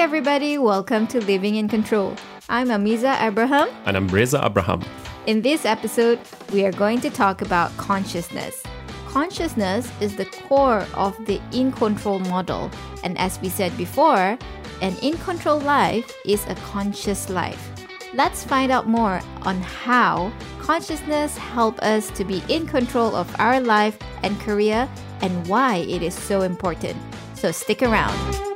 everybody, 0.00 0.56
welcome 0.56 1.06
to 1.06 1.20
Living 1.26 1.56
InControl. 1.56 2.18
I'm 2.48 2.68
Amiza 2.68 3.20
Abraham. 3.20 3.68
And 3.84 3.98
I'm 3.98 4.08
Reza 4.08 4.40
Abraham. 4.42 4.82
In 5.26 5.42
this 5.42 5.66
episode, 5.66 6.18
we 6.54 6.64
are 6.64 6.72
going 6.72 7.02
to 7.02 7.10
talk 7.10 7.42
about 7.42 7.70
consciousness. 7.76 8.62
Consciousness 9.08 9.92
is 10.00 10.16
the 10.16 10.24
core 10.24 10.86
of 10.94 11.14
the 11.26 11.38
in 11.52 11.70
control 11.70 12.18
model, 12.18 12.70
and 13.04 13.18
as 13.18 13.38
we 13.42 13.50
said 13.50 13.76
before, 13.76 14.38
an 14.80 14.96
in 15.02 15.18
control 15.18 15.58
life 15.60 16.10
is 16.24 16.46
a 16.46 16.54
conscious 16.72 17.28
life. 17.28 17.70
Let's 18.14 18.42
find 18.42 18.72
out 18.72 18.88
more 18.88 19.20
on 19.42 19.60
how 19.60 20.32
consciousness 20.60 21.36
help 21.36 21.78
us 21.80 22.08
to 22.12 22.24
be 22.24 22.42
in 22.48 22.66
control 22.66 23.14
of 23.14 23.28
our 23.38 23.60
life 23.60 23.98
and 24.22 24.40
career 24.40 24.88
and 25.20 25.46
why 25.46 25.76
it 25.76 26.02
is 26.02 26.14
so 26.14 26.40
important. 26.40 26.96
So 27.34 27.52
stick 27.52 27.82
around. 27.82 28.49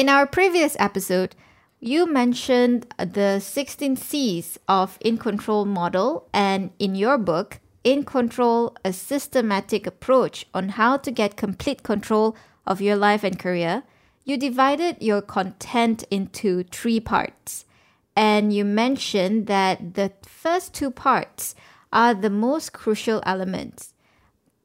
In 0.00 0.08
our 0.08 0.26
previous 0.26 0.76
episode, 0.78 1.36
you 1.78 2.10
mentioned 2.10 2.86
the 2.96 3.38
16 3.38 3.96
C's 3.96 4.58
of 4.66 4.96
In 5.02 5.18
Control 5.18 5.66
model, 5.66 6.26
and 6.32 6.70
in 6.78 6.94
your 6.94 7.18
book, 7.18 7.60
InControl, 7.84 8.74
a 8.82 8.94
systematic 8.94 9.86
approach 9.86 10.46
on 10.54 10.70
how 10.70 10.96
to 10.96 11.10
get 11.10 11.36
complete 11.36 11.82
control 11.82 12.34
of 12.66 12.80
your 12.80 12.96
life 12.96 13.22
and 13.22 13.38
career, 13.38 13.82
you 14.24 14.38
divided 14.38 14.96
your 15.02 15.20
content 15.20 16.04
into 16.10 16.62
three 16.72 16.98
parts. 16.98 17.66
And 18.16 18.54
you 18.54 18.64
mentioned 18.64 19.48
that 19.48 19.96
the 19.96 20.14
first 20.22 20.72
two 20.72 20.90
parts 20.90 21.54
are 21.92 22.14
the 22.14 22.30
most 22.30 22.72
crucial 22.72 23.22
elements. 23.26 23.89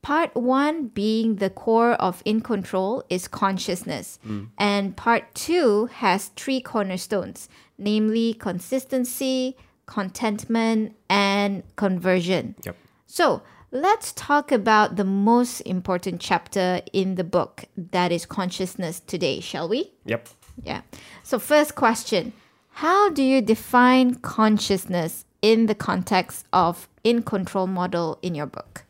Part 0.06 0.36
one 0.36 0.90
being 0.90 1.38
the 1.38 1.50
core 1.50 1.94
of 1.94 2.22
In 2.26 2.42
Control 2.42 3.04
is 3.10 3.28
consciousness. 3.28 4.20
And 4.56 4.96
part 4.96 5.34
two 5.34 5.88
has 5.88 6.28
three 6.36 6.62
cornerstones, 6.62 7.50
namely 7.80 8.36
consistency, 8.36 9.58
contentment, 9.88 10.96
and 11.10 11.64
conversion. 11.76 12.54
Yep. 12.64 12.76
So 13.08 13.42
let's 13.72 14.14
talk 14.14 14.52
about 14.52 14.96
the 14.96 15.04
most 15.04 15.62
important 15.62 16.22
chapter 16.22 16.82
in 16.94 17.16
the 17.16 17.24
book 17.24 17.66
that 17.76 18.12
is 18.12 18.28
consciousness 18.28 19.00
today, 19.00 19.40
shall 19.40 19.68
we? 19.68 19.92
Yep. 20.06 20.30
Yeah. 20.62 20.82
So, 21.24 21.40
first 21.40 21.74
question 21.74 22.32
How 22.74 23.10
do 23.10 23.24
you 23.24 23.42
define 23.42 24.14
consciousness 24.22 25.26
in 25.42 25.66
the 25.66 25.74
context 25.74 26.46
of 26.54 26.88
in 27.04 27.24
control 27.24 27.66
model 27.66 28.20
in 28.22 28.36
your 28.36 28.46
book? 28.46 28.85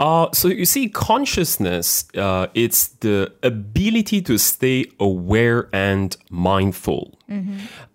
Uh, 0.00 0.32
so 0.32 0.48
you 0.48 0.64
see, 0.64 0.88
consciousness, 0.88 2.06
uh, 2.16 2.46
it's 2.54 2.88
the 2.88 3.30
ability 3.42 4.22
to 4.22 4.38
stay 4.38 4.86
aware 4.98 5.68
and 5.74 6.16
mindful. 6.30 7.18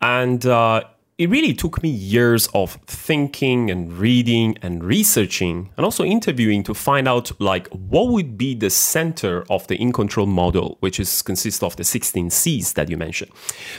And 0.02 0.46
uh, 0.46 0.84
it 1.18 1.30
really 1.32 1.56
took 1.56 1.82
me 1.82 1.90
years 1.90 2.48
of 2.54 2.74
thinking 2.86 3.72
and 3.72 3.92
reading 3.92 4.56
and 4.62 4.84
researching 4.84 5.72
and 5.78 5.84
also 5.84 6.04
interviewing 6.04 6.62
to 6.64 6.76
find 6.76 7.08
out 7.08 7.32
like 7.42 7.68
what 7.70 8.10
would 8.10 8.38
be 8.38 8.54
the 8.54 8.70
center 8.70 9.44
of 9.50 9.66
the 9.66 9.76
in 9.76 9.92
control 9.92 10.28
model, 10.28 10.78
which 10.82 11.00
is 11.00 11.24
consists 11.24 11.64
of 11.64 11.76
the 11.76 11.84
16 11.84 12.30
C's 12.30 12.74
that 12.74 12.88
you 12.88 12.98
mentioned. 12.98 13.32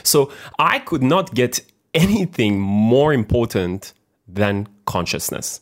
So 0.03 0.31
I 0.59 0.79
could 0.79 1.01
not 1.01 1.33
get 1.33 1.61
anything 1.93 2.59
more 2.59 3.13
important 3.13 3.93
than 4.27 4.67
consciousness. 4.85 5.61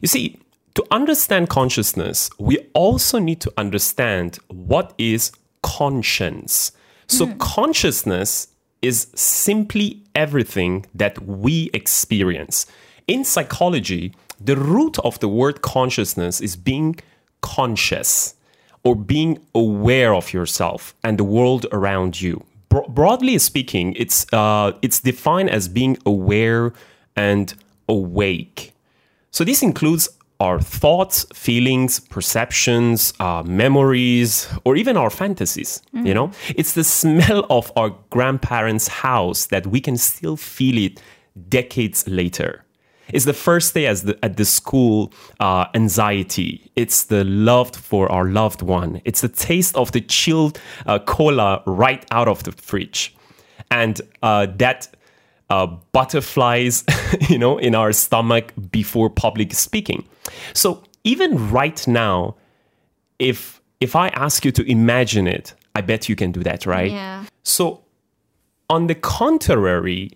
You 0.00 0.06
see, 0.06 0.38
to 0.76 0.84
understand 0.90 1.48
consciousness, 1.48 2.30
we 2.38 2.58
also 2.74 3.18
need 3.18 3.40
to 3.40 3.52
understand 3.56 4.38
what 4.48 4.92
is 4.98 5.32
conscience. 5.62 6.72
So, 7.08 7.26
consciousness 7.38 8.48
is 8.82 9.08
simply 9.14 10.02
everything 10.14 10.86
that 10.94 11.18
we 11.22 11.70
experience. 11.72 12.66
In 13.06 13.24
psychology, 13.24 14.12
the 14.40 14.56
root 14.56 14.98
of 14.98 15.18
the 15.20 15.28
word 15.28 15.62
consciousness 15.62 16.40
is 16.40 16.56
being 16.56 16.96
conscious 17.40 18.34
or 18.84 18.94
being 18.94 19.38
aware 19.54 20.14
of 20.14 20.32
yourself 20.32 20.94
and 21.02 21.18
the 21.18 21.24
world 21.24 21.66
around 21.72 22.20
you. 22.20 22.44
Bro- 22.68 22.88
broadly 22.88 23.38
speaking, 23.38 23.94
it's 23.96 24.26
uh, 24.32 24.72
it's 24.82 25.00
defined 25.00 25.48
as 25.48 25.68
being 25.68 25.96
aware 26.04 26.72
and 27.14 27.54
awake. 27.88 28.72
So 29.30 29.42
this 29.44 29.62
includes 29.62 30.08
our 30.40 30.60
thoughts, 30.60 31.26
feelings, 31.32 31.98
perceptions, 31.98 33.12
uh, 33.20 33.42
memories, 33.44 34.48
or 34.64 34.76
even 34.76 34.96
our 34.96 35.10
fantasies. 35.10 35.82
You 36.06 36.14
know, 36.14 36.30
it's 36.54 36.74
the 36.74 36.84
smell 36.84 37.46
of 37.50 37.72
our 37.76 37.94
grandparents' 38.10 38.88
house 38.88 39.46
that 39.46 39.66
we 39.66 39.80
can 39.80 39.96
still 39.96 40.36
feel 40.36 40.78
it 40.78 41.00
decades 41.48 42.06
later. 42.06 42.64
It's 43.12 43.24
the 43.24 43.32
first 43.32 43.74
day 43.74 43.92
the, 43.92 44.18
at 44.22 44.36
the 44.36 44.44
school 44.44 45.12
uh, 45.38 45.66
anxiety. 45.74 46.70
It's 46.74 47.04
the 47.04 47.24
love 47.24 47.74
for 47.74 48.10
our 48.10 48.24
loved 48.24 48.62
one. 48.62 49.00
It's 49.04 49.20
the 49.20 49.28
taste 49.28 49.76
of 49.76 49.92
the 49.92 50.00
chilled 50.00 50.60
uh, 50.86 50.98
cola 50.98 51.62
right 51.66 52.04
out 52.10 52.28
of 52.28 52.42
the 52.42 52.52
fridge, 52.52 53.14
and 53.70 54.00
uh, 54.22 54.46
that 54.56 54.88
uh, 55.50 55.66
butterflies, 55.92 56.84
you 57.28 57.38
know, 57.38 57.58
in 57.58 57.74
our 57.74 57.92
stomach 57.92 58.52
before 58.70 59.08
public 59.10 59.52
speaking. 59.54 60.06
So 60.54 60.82
even 61.04 61.50
right 61.50 61.86
now, 61.86 62.36
if 63.18 63.60
if 63.80 63.94
I 63.94 64.08
ask 64.08 64.44
you 64.44 64.52
to 64.52 64.62
imagine 64.70 65.26
it, 65.26 65.54
I 65.74 65.82
bet 65.82 66.08
you 66.08 66.16
can 66.16 66.32
do 66.32 66.42
that, 66.42 66.66
right? 66.66 66.90
Yeah. 66.90 67.24
So, 67.42 67.84
on 68.70 68.86
the 68.86 68.94
contrary, 68.94 70.12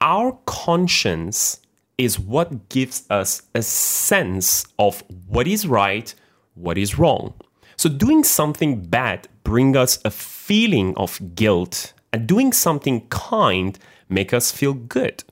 our 0.00 0.38
conscience 0.46 1.60
is 1.98 2.18
what 2.18 2.68
gives 2.70 3.04
us 3.10 3.42
a 3.54 3.62
sense 3.62 4.66
of 4.78 5.04
what 5.28 5.46
is 5.46 5.66
right, 5.66 6.12
what 6.54 6.78
is 6.78 6.98
wrong. 6.98 7.34
So, 7.76 7.88
doing 7.90 8.24
something 8.24 8.80
bad 8.80 9.28
brings 9.44 9.76
us 9.76 9.98
a 10.04 10.10
feeling 10.10 10.96
of 10.96 11.20
guilt, 11.34 11.92
and 12.12 12.26
doing 12.26 12.52
something 12.52 13.06
kind 13.08 13.78
make 14.12 14.32
us 14.32 14.50
feel 14.50 14.74
good. 14.74 15.24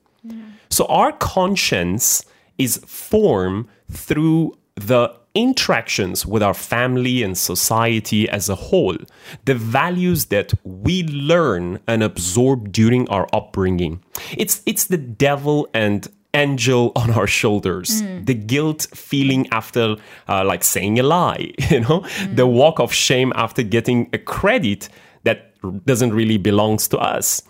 So, 0.70 0.84
our 0.86 1.12
conscience 1.12 2.24
is 2.58 2.78
formed 2.86 3.66
through 3.90 4.54
the 4.76 5.14
interactions 5.34 6.26
with 6.26 6.42
our 6.42 6.54
family 6.54 7.22
and 7.22 7.36
society 7.38 8.28
as 8.28 8.48
a 8.48 8.54
whole, 8.54 8.96
the 9.44 9.54
values 9.54 10.26
that 10.26 10.52
we 10.64 11.04
learn 11.04 11.78
and 11.86 12.02
absorb 12.02 12.72
during 12.72 13.08
our 13.08 13.28
upbringing. 13.32 14.02
It's 14.36 14.62
it's 14.66 14.86
the 14.86 14.96
devil 14.96 15.68
and 15.72 16.08
angel 16.34 16.92
on 16.96 17.10
our 17.10 17.26
shoulders 17.26 18.02
the 18.24 18.34
guilt 18.34 18.86
feeling 18.94 19.48
after 19.50 19.96
uh, 20.28 20.44
like 20.44 20.62
saying 20.62 20.96
a 21.00 21.02
lie 21.02 21.52
you 21.70 21.80
know 21.80 22.06
the 22.32 22.46
walk 22.46 22.78
of 22.78 22.92
shame 22.92 23.32
after 23.34 23.64
getting 23.64 24.08
a 24.12 24.18
credit 24.18 24.88
that 25.24 25.52
doesn't 25.86 26.14
really 26.14 26.38
belongs 26.38 26.86
to 26.86 26.96
us 26.98 27.42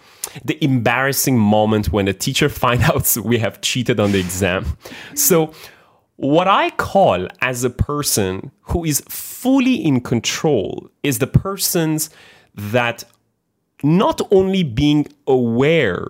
the 0.44 0.62
embarrassing 0.62 1.38
moment 1.38 1.92
when 1.92 2.08
a 2.08 2.12
teacher 2.12 2.48
finds 2.62 2.84
out 2.84 3.24
we 3.24 3.38
have 3.38 3.60
cheated 3.60 3.98
on 4.00 4.12
the 4.12 4.20
exam 4.20 4.76
so 5.14 5.52
what 6.20 6.48
I 6.48 6.68
call 6.68 7.28
as 7.40 7.64
a 7.64 7.70
person 7.70 8.50
who 8.64 8.84
is 8.84 9.02
fully 9.08 9.76
in 9.76 10.02
control 10.02 10.90
is 11.02 11.18
the 11.18 11.26
persons 11.26 12.10
that 12.54 13.04
not 13.82 14.20
only 14.30 14.62
being 14.62 15.06
aware, 15.26 16.08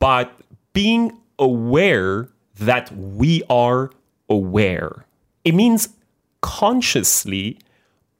but 0.00 0.32
being 0.72 1.16
aware 1.38 2.28
that 2.58 2.90
we 2.90 3.44
are 3.48 3.92
aware. 4.28 5.06
It 5.44 5.54
means 5.54 5.90
consciously 6.40 7.56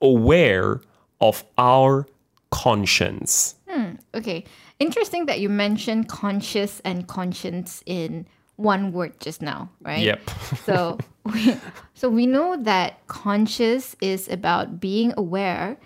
aware 0.00 0.80
of 1.20 1.42
our 1.58 2.06
conscience. 2.52 3.56
Hmm, 3.68 3.94
okay. 4.14 4.44
Interesting 4.80 5.26
that 5.26 5.40
you 5.40 5.48
mentioned 5.48 6.08
conscious 6.08 6.80
and 6.84 7.06
conscience 7.06 7.82
in 7.86 8.26
one 8.56 8.92
word 8.92 9.18
just 9.20 9.40
now, 9.42 9.70
right? 9.82 10.02
Yep. 10.02 10.30
so 10.64 10.98
we, 11.24 11.56
so 11.94 12.08
we 12.08 12.26
know 12.26 12.56
that 12.62 13.06
conscious 13.06 13.94
is 14.00 14.28
about 14.28 14.80
being 14.80 15.14
aware 15.16 15.76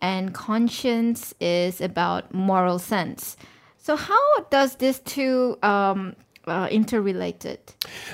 and 0.00 0.34
conscience 0.34 1.34
is 1.40 1.80
about 1.80 2.32
moral 2.32 2.78
sense. 2.78 3.36
So 3.78 3.96
how 3.96 4.40
does 4.50 4.76
this 4.76 5.00
two 5.00 5.58
um, 5.62 6.14
uh, 6.46 6.68
interrelated? 6.70 7.58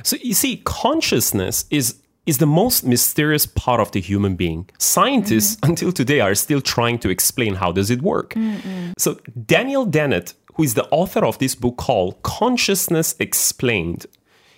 So 0.03 0.17
you 0.23 0.35
see, 0.35 0.59
consciousness 0.65 1.65
is 1.71 2.00
is 2.27 2.39
the 2.39 2.47
most 2.47 2.85
mysterious 2.85 3.47
part 3.47 3.81
of 3.81 3.93
the 3.93 4.01
human 4.01 4.37
being. 4.37 4.69
Scientists 4.79 5.59
until 5.63 5.93
today 5.93 6.21
are 6.21 6.35
still 6.35 6.61
trying 6.61 6.99
to 6.99 7.09
explain 7.09 7.55
how 7.55 7.73
does 7.73 7.91
it 7.91 8.03
work. 8.03 8.35
So 8.99 9.19
Daniel 9.47 9.87
Dennett, 9.87 10.35
who 10.55 10.63
is 10.63 10.75
the 10.75 10.87
author 10.91 11.25
of 11.25 11.39
this 11.39 11.55
book 11.55 11.77
called 11.77 12.23
Consciousness 12.23 13.15
Explained, 13.19 14.07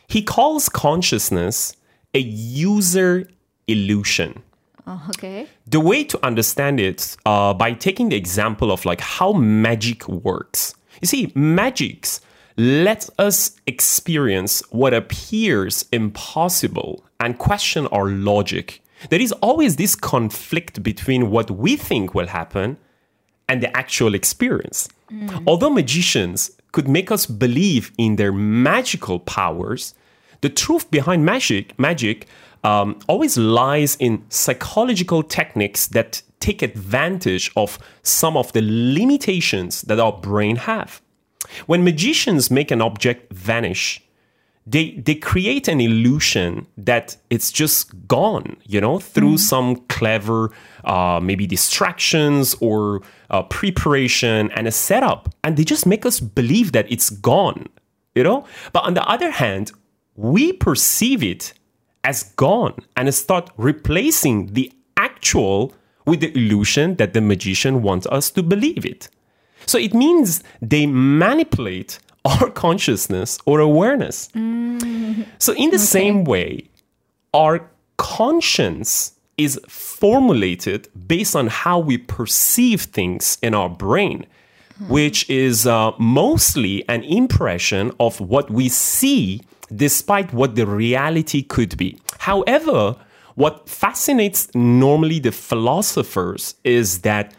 he 0.08 0.22
calls 0.22 0.68
consciousness 0.68 1.76
a 2.14 2.18
user 2.18 3.28
illusion. 3.66 4.42
Oh, 4.86 5.00
okay. 5.10 5.46
The 5.66 5.80
way 5.80 6.02
to 6.04 6.18
understand 6.26 6.80
it 6.80 7.16
uh, 7.24 7.54
by 7.54 7.72
taking 7.72 8.08
the 8.08 8.16
example 8.16 8.72
of 8.72 8.84
like 8.84 9.00
how 9.00 9.32
magic 9.32 10.08
works. 10.08 10.74
You 11.00 11.06
see, 11.06 11.32
magics 11.34 12.20
let 12.56 13.08
us 13.18 13.56
experience 13.66 14.62
what 14.70 14.92
appears 14.92 15.86
impossible 15.92 17.04
and 17.22 17.38
question 17.38 17.86
our 17.88 18.08
logic. 18.08 18.82
There 19.10 19.20
is 19.20 19.32
always 19.32 19.76
this 19.76 19.94
conflict 19.94 20.82
between 20.82 21.30
what 21.30 21.50
we 21.50 21.76
think 21.76 22.14
will 22.14 22.26
happen 22.26 22.76
and 23.48 23.62
the 23.62 23.74
actual 23.76 24.14
experience. 24.14 24.88
Although 25.46 25.70
magicians 25.70 26.50
could 26.72 26.88
make 26.88 27.10
us 27.10 27.26
believe 27.26 27.92
in 27.98 28.16
their 28.16 28.32
magical 28.32 29.18
powers, 29.18 29.94
the 30.40 30.48
truth 30.48 30.90
behind 30.90 31.24
magic, 31.24 31.78
magic 31.78 32.26
um, 32.64 32.98
always 33.08 33.36
lies 33.36 33.96
in 33.96 34.24
psychological 34.28 35.22
techniques 35.22 35.86
that 35.88 36.22
take 36.40 36.62
advantage 36.62 37.52
of 37.56 37.78
some 38.02 38.36
of 38.36 38.52
the 38.52 38.62
limitations 38.62 39.82
that 39.82 40.00
our 40.00 40.12
brain 40.12 40.56
have. 40.56 41.00
When 41.66 41.84
magicians 41.84 42.50
make 42.50 42.70
an 42.70 42.80
object 42.80 43.32
vanish, 43.32 44.01
they 44.66 44.92
they 44.92 45.14
create 45.14 45.66
an 45.68 45.80
illusion 45.80 46.66
that 46.76 47.16
it's 47.30 47.50
just 47.50 47.90
gone 48.06 48.56
you 48.64 48.80
know 48.80 48.98
through 48.98 49.36
some 49.38 49.76
clever 49.88 50.50
uh, 50.84 51.18
maybe 51.22 51.46
distractions 51.46 52.54
or 52.60 53.02
uh, 53.30 53.42
preparation 53.42 54.50
and 54.52 54.68
a 54.68 54.72
setup. 54.72 55.28
And 55.42 55.56
they 55.56 55.64
just 55.64 55.86
make 55.86 56.06
us 56.06 56.20
believe 56.20 56.72
that 56.72 56.90
it's 56.90 57.10
gone 57.10 57.68
you 58.14 58.22
know? 58.22 58.44
But 58.72 58.84
on 58.84 58.94
the 58.94 59.04
other 59.08 59.30
hand 59.30 59.72
we 60.14 60.52
perceive 60.52 61.22
it 61.22 61.54
as 62.04 62.24
gone 62.34 62.74
and 62.96 63.12
start 63.14 63.50
replacing 63.56 64.52
the 64.52 64.72
actual 64.96 65.72
with 66.06 66.20
the 66.20 66.36
illusion 66.36 66.96
that 66.96 67.14
the 67.14 67.20
magician 67.20 67.82
wants 67.82 68.06
us 68.08 68.30
to 68.32 68.42
believe 68.42 68.84
it. 68.84 69.08
So 69.66 69.78
it 69.78 69.94
means 69.94 70.42
they 70.60 70.86
manipulate 70.86 72.00
our 72.24 72.50
consciousness 72.64 73.38
or 73.46 73.60
awareness. 73.60 74.28
So, 75.38 75.52
in 75.54 75.70
the 75.70 75.78
same 75.78 76.24
way, 76.24 76.68
our 77.34 77.68
conscience 77.96 79.12
is 79.38 79.58
formulated 79.68 80.88
based 81.06 81.34
on 81.34 81.46
how 81.48 81.78
we 81.78 81.98
perceive 81.98 82.82
things 82.82 83.38
in 83.42 83.54
our 83.54 83.68
brain, 83.68 84.26
which 84.88 85.28
is 85.30 85.66
uh, 85.66 85.92
mostly 85.98 86.86
an 86.88 87.02
impression 87.04 87.92
of 87.98 88.20
what 88.20 88.50
we 88.50 88.68
see 88.68 89.40
despite 89.74 90.32
what 90.32 90.54
the 90.54 90.66
reality 90.66 91.42
could 91.42 91.76
be. 91.76 91.98
However, 92.18 92.96
what 93.34 93.68
fascinates 93.68 94.54
normally 94.54 95.18
the 95.18 95.32
philosophers 95.32 96.54
is 96.64 97.00
that 97.00 97.32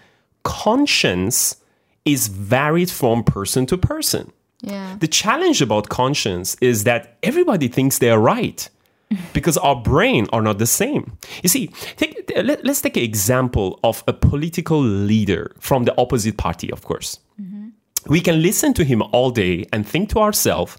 conscience 0.44 1.57
is 2.06 2.27
varied 2.27 2.89
from 2.89 3.24
person 3.24 3.65
to 3.68 3.77
person. 3.77 4.31
Yeah. 4.63 4.95
The 5.00 5.10
challenge 5.10 5.62
about 5.62 5.89
conscience 5.89 6.56
is 6.62 6.86
that 6.86 7.18
everybody 7.21 7.68
thinks 7.68 8.00
they 8.00 8.10
are 8.10 8.19
right 8.19 8.68
because 9.33 9.57
our 9.57 9.75
brain 9.75 10.27
are 10.31 10.42
not 10.42 10.57
the 10.57 10.65
same. 10.65 11.18
You 11.44 11.50
see, 11.50 11.68
take, 11.98 12.31
let, 12.36 12.65
us 12.68 12.81
take 12.81 12.98
an 12.98 13.04
example 13.04 13.80
of 13.83 14.04
a 14.07 14.13
political 14.13 14.81
leader 14.81 15.54
from 15.60 15.83
the 15.83 15.95
opposite 15.98 16.38
party, 16.38 16.71
of 16.71 16.83
course. 16.83 17.19
Mm-hmm. 17.39 17.69
We 18.07 18.21
can 18.21 18.42
listen 18.42 18.74
to 18.75 18.86
him 18.86 19.01
all 19.12 19.31
day 19.31 19.65
and 19.74 19.86
think 19.86 20.10
to 20.10 20.19
ourselves, 20.19 20.77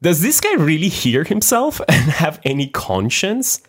does 0.00 0.22
this 0.22 0.40
guy 0.40 0.54
really 0.54 0.88
hear 0.88 1.24
himself 1.24 1.80
and 1.88 2.10
have 2.12 2.40
any 2.44 2.68
conscience? 2.68 3.60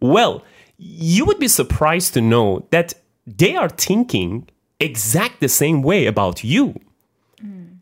Well, 0.00 0.44
you 0.76 1.24
would 1.24 1.40
be 1.40 1.48
surprised 1.48 2.14
to 2.14 2.20
know 2.20 2.66
that 2.70 2.94
they 3.26 3.56
are 3.56 3.68
thinking 3.68 4.48
exact 4.78 5.40
the 5.40 5.48
same 5.48 5.82
way 5.82 6.06
about 6.06 6.44
you. 6.44 6.80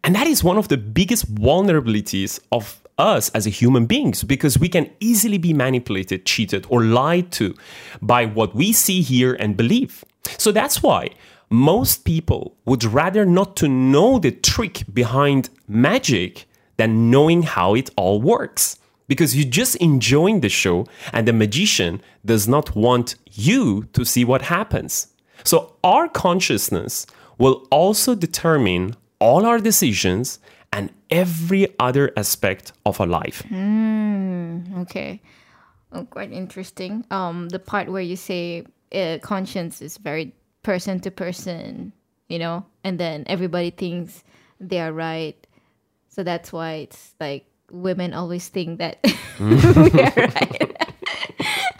And 0.06 0.14
that 0.14 0.28
is 0.28 0.44
one 0.44 0.56
of 0.56 0.68
the 0.68 0.76
biggest 0.76 1.34
vulnerabilities 1.34 2.38
of 2.52 2.80
us 2.96 3.28
as 3.30 3.44
human 3.44 3.86
beings 3.86 4.22
because 4.22 4.56
we 4.56 4.68
can 4.68 4.88
easily 5.00 5.36
be 5.36 5.52
manipulated, 5.52 6.24
cheated, 6.24 6.64
or 6.68 6.84
lied 6.84 7.32
to 7.32 7.56
by 8.00 8.24
what 8.24 8.54
we 8.54 8.72
see, 8.72 9.02
hear, 9.02 9.34
and 9.34 9.56
believe. 9.56 10.04
So 10.38 10.52
that's 10.52 10.80
why 10.80 11.10
most 11.50 12.04
people 12.04 12.56
would 12.64 12.84
rather 12.84 13.26
not 13.26 13.56
to 13.56 13.68
know 13.68 14.20
the 14.20 14.30
trick 14.30 14.84
behind 14.94 15.50
magic 15.66 16.46
than 16.76 17.10
knowing 17.10 17.42
how 17.42 17.74
it 17.74 17.90
all 17.96 18.22
works. 18.22 18.78
Because 19.08 19.36
you're 19.36 19.50
just 19.50 19.74
enjoying 19.76 20.40
the 20.40 20.48
show, 20.48 20.86
and 21.12 21.26
the 21.26 21.32
magician 21.32 22.00
does 22.24 22.46
not 22.46 22.76
want 22.76 23.16
you 23.32 23.84
to 23.92 24.04
see 24.04 24.24
what 24.24 24.42
happens. 24.42 25.08
So, 25.44 25.76
our 25.84 26.08
consciousness 26.08 27.06
will 27.38 27.66
also 27.70 28.14
determine 28.16 28.96
all 29.18 29.46
our 29.46 29.58
decisions 29.58 30.38
and 30.72 30.92
every 31.10 31.68
other 31.78 32.12
aspect 32.16 32.72
of 32.84 33.00
our 33.00 33.06
life. 33.06 33.44
Okay. 34.80 35.20
Oh, 35.92 36.04
quite 36.04 36.32
interesting. 36.32 37.04
Um, 37.10 37.48
the 37.48 37.58
part 37.58 37.88
where 37.88 38.02
you 38.02 38.16
say 38.16 38.66
uh, 38.92 39.18
conscience 39.22 39.80
is 39.80 39.96
very 39.98 40.34
person 40.62 41.00
to 41.00 41.10
person, 41.10 41.92
you 42.28 42.38
know, 42.38 42.66
and 42.84 42.98
then 42.98 43.24
everybody 43.28 43.70
thinks 43.70 44.24
they 44.60 44.80
are 44.80 44.92
right. 44.92 45.46
So 46.08 46.22
that's 46.22 46.52
why 46.52 46.72
it's 46.74 47.14
like 47.20 47.46
women 47.70 48.14
always 48.14 48.48
think 48.48 48.78
that 48.78 48.98
we 49.40 50.02
are 50.02 50.12
right. 50.16 50.76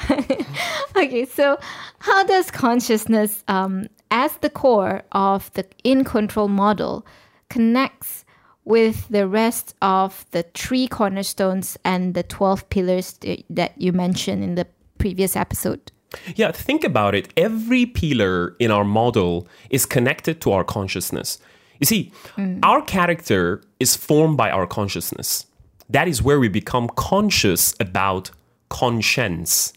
okay, 0.96 1.24
so 1.24 1.58
how 1.98 2.24
does 2.24 2.50
consciousness, 2.50 3.42
um, 3.48 3.88
as 4.10 4.36
the 4.38 4.50
core 4.50 5.02
of 5.12 5.52
the 5.54 5.66
in 5.82 6.04
control 6.04 6.48
model, 6.48 7.04
connects 7.48 8.24
with 8.64 9.08
the 9.08 9.26
rest 9.26 9.74
of 9.80 10.26
the 10.32 10.42
three 10.54 10.88
cornerstones 10.88 11.78
and 11.84 12.14
the 12.14 12.22
12 12.22 12.68
pillars 12.68 13.18
that 13.48 13.80
you 13.80 13.92
mentioned 13.92 14.42
in 14.42 14.56
the 14.56 14.66
previous 14.98 15.36
episode? 15.36 15.92
Yeah, 16.34 16.52
think 16.52 16.84
about 16.84 17.14
it. 17.14 17.32
Every 17.36 17.86
pillar 17.86 18.56
in 18.58 18.70
our 18.70 18.84
model 18.84 19.46
is 19.70 19.86
connected 19.86 20.40
to 20.42 20.52
our 20.52 20.64
consciousness. 20.64 21.38
You 21.80 21.86
see, 21.86 22.12
mm. 22.36 22.60
our 22.62 22.82
character 22.82 23.62
is 23.78 23.96
formed 23.96 24.36
by 24.36 24.50
our 24.50 24.66
consciousness. 24.66 25.46
That 25.90 26.08
is 26.08 26.22
where 26.22 26.40
we 26.40 26.48
become 26.48 26.88
conscious 26.96 27.74
about 27.78 28.30
conscience. 28.68 29.72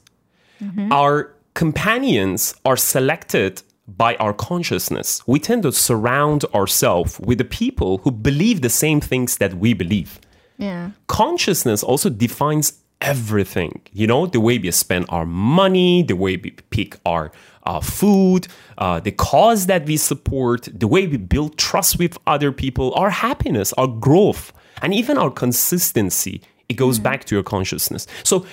Mm-hmm. 0.62 0.92
Our 0.92 1.36
companions 1.54 2.56
are 2.66 2.78
selected 2.78 3.62
by 3.98 4.16
our 4.16 4.34
consciousness. 4.34 5.22
We 5.28 5.40
tend 5.40 5.64
to 5.64 5.72
surround 5.72 6.46
ourselves 6.54 7.20
with 7.20 7.38
the 7.38 7.46
people 7.46 8.00
who 8.00 8.12
believe 8.12 8.62
the 8.62 8.70
same 8.70 9.02
things 9.02 9.38
that 9.38 9.56
we 9.56 9.74
believe. 9.74 10.20
Yeah. 10.58 10.92
consciousness 11.08 11.84
also 11.84 12.10
defines 12.10 12.74
everything. 13.00 13.82
You 13.94 14.08
know 14.08 14.26
the 14.26 14.42
way 14.42 14.58
we 14.58 14.72
spend 14.72 15.06
our 15.08 15.26
money 15.26 16.04
the 16.04 16.18
way 16.18 16.36
we 16.36 16.52
pick 16.52 16.98
our 17.06 17.32
uh, 17.64 17.80
food 17.80 18.48
uh, 18.78 19.00
the 19.00 19.12
cause 19.12 19.68
that 19.68 19.86
we 19.86 19.96
support 19.96 20.68
the 20.74 20.88
way 20.88 21.08
we 21.08 21.18
build 21.18 21.58
trust 21.58 21.98
with 21.98 22.18
other 22.28 22.52
people 22.52 22.94
our 22.96 23.10
happiness 23.10 23.72
our 23.74 23.88
growth 23.88 24.52
and 24.82 24.94
even 24.94 25.18
our 25.18 25.32
consistency. 25.32 26.42
It 26.68 26.76
goes 26.76 27.00
back 27.00 27.24
to 27.26 27.36
your 27.36 27.44
consciousness. 27.44 28.06
So 28.24 28.46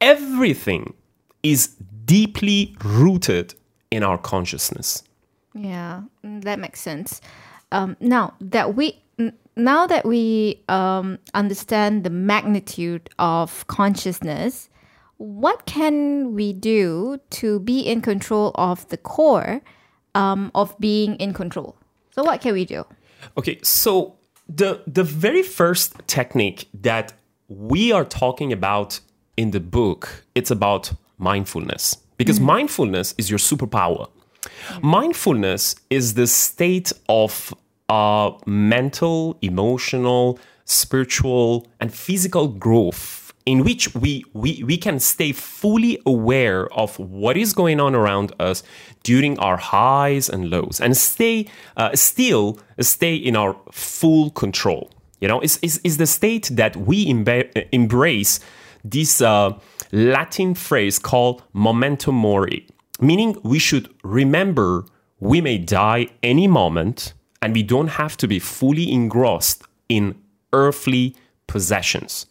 everything 0.00 0.94
is 1.42 1.68
deeply 2.04 2.76
rooted 2.84 3.54
in 3.92 4.02
our 4.02 4.18
consciousness 4.18 5.04
Yeah, 5.54 6.02
mm, 6.24 6.42
that 6.44 6.58
makes 6.58 6.80
sense. 6.80 7.20
Um, 7.72 7.96
now 8.00 8.34
that 8.40 8.74
we 8.74 9.02
n- 9.18 9.36
now 9.54 9.86
that 9.86 10.04
we 10.04 10.62
um, 10.68 11.18
understand 11.34 12.04
the 12.04 12.10
magnitude 12.10 13.10
of 13.18 13.66
consciousness, 13.66 14.70
what 15.18 15.66
can 15.66 16.34
we 16.34 16.52
do 16.52 17.20
to 17.30 17.60
be 17.60 17.80
in 17.80 18.00
control 18.00 18.52
of 18.54 18.88
the 18.88 18.96
core 18.96 19.60
um, 20.14 20.50
of 20.54 20.74
being 20.80 21.16
in 21.16 21.32
control? 21.32 21.76
So 22.12 22.22
what 22.22 22.40
can 22.40 22.54
we 22.54 22.64
do? 22.64 22.84
Okay, 23.36 23.58
so 23.62 24.16
the 24.48 24.80
the 24.86 25.04
very 25.04 25.42
first 25.42 25.94
technique 26.06 26.68
that 26.82 27.12
we 27.48 27.92
are 27.92 28.04
talking 28.04 28.52
about 28.52 29.00
in 29.36 29.50
the 29.50 29.60
book, 29.60 30.24
it's 30.34 30.50
about 30.50 30.92
mindfulness. 31.18 31.96
Because 32.24 32.40
mindfulness 32.40 33.14
is 33.18 33.30
your 33.30 33.38
superpower. 33.38 34.08
Mindfulness 34.82 35.74
is 35.90 36.14
the 36.14 36.26
state 36.26 36.92
of 37.08 37.54
uh, 37.88 38.32
mental, 38.46 39.38
emotional, 39.42 40.38
spiritual, 40.64 41.66
and 41.80 41.92
physical 41.92 42.48
growth 42.48 43.22
in 43.44 43.64
which 43.64 43.94
we, 43.94 44.24
we, 44.32 44.62
we 44.64 44.76
can 44.76 45.00
stay 45.00 45.32
fully 45.32 46.00
aware 46.06 46.72
of 46.72 46.98
what 46.98 47.36
is 47.36 47.52
going 47.52 47.80
on 47.80 47.94
around 47.94 48.32
us 48.38 48.62
during 49.02 49.38
our 49.40 49.56
highs 49.56 50.28
and 50.28 50.48
lows 50.48 50.80
and 50.80 50.96
stay 50.96 51.48
uh, 51.76 51.94
still 51.94 52.58
stay 52.80 53.16
in 53.16 53.34
our 53.34 53.56
full 53.72 54.30
control 54.30 54.90
you 55.20 55.26
know 55.26 55.40
it's, 55.40 55.58
it's, 55.60 55.80
it's 55.82 55.96
the 55.96 56.06
state 56.06 56.50
that 56.52 56.76
we 56.76 57.08
embrace 57.72 58.38
this 58.84 59.20
uh, 59.20 59.52
Latin 59.92 60.54
phrase 60.54 60.98
called 60.98 61.42
memento 61.52 62.10
mori, 62.10 62.66
meaning 63.00 63.36
we 63.42 63.58
should 63.58 63.88
remember 64.02 64.84
we 65.20 65.40
may 65.40 65.58
die 65.58 66.08
any 66.22 66.48
moment 66.48 67.14
and 67.42 67.54
we 67.54 67.62
don't 67.62 67.88
have 67.88 68.16
to 68.16 68.26
be 68.26 68.38
fully 68.38 68.90
engrossed 68.90 69.62
in 69.88 70.14
earthly 70.52 71.14
possessions 71.46 72.26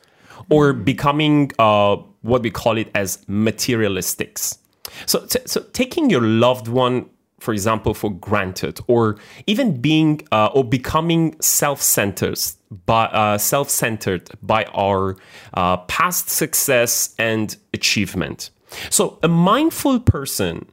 or 0.49 0.73
becoming 0.73 1.51
uh, 1.59 1.95
what 2.21 2.41
we 2.41 2.49
call 2.49 2.77
it 2.77 2.89
as 2.95 3.17
materialistics. 3.25 4.57
So, 5.05 5.25
t- 5.25 5.39
so 5.45 5.61
taking 5.73 6.09
your 6.09 6.21
loved 6.21 6.67
one, 6.67 7.09
for 7.41 7.53
example, 7.53 7.93
for 7.93 8.11
granted, 8.11 8.79
or 8.87 9.17
even 9.47 9.81
being 9.81 10.21
uh, 10.31 10.49
or 10.53 10.63
becoming 10.63 11.35
self-centered 11.41 12.39
by 12.85 13.05
uh, 13.05 13.37
self-centered 13.37 14.29
by 14.43 14.63
our 14.73 15.17
uh, 15.55 15.77
past 15.77 16.29
success 16.29 17.15
and 17.17 17.57
achievement. 17.73 18.51
So, 18.89 19.17
a 19.23 19.27
mindful 19.27 19.99
person 19.99 20.67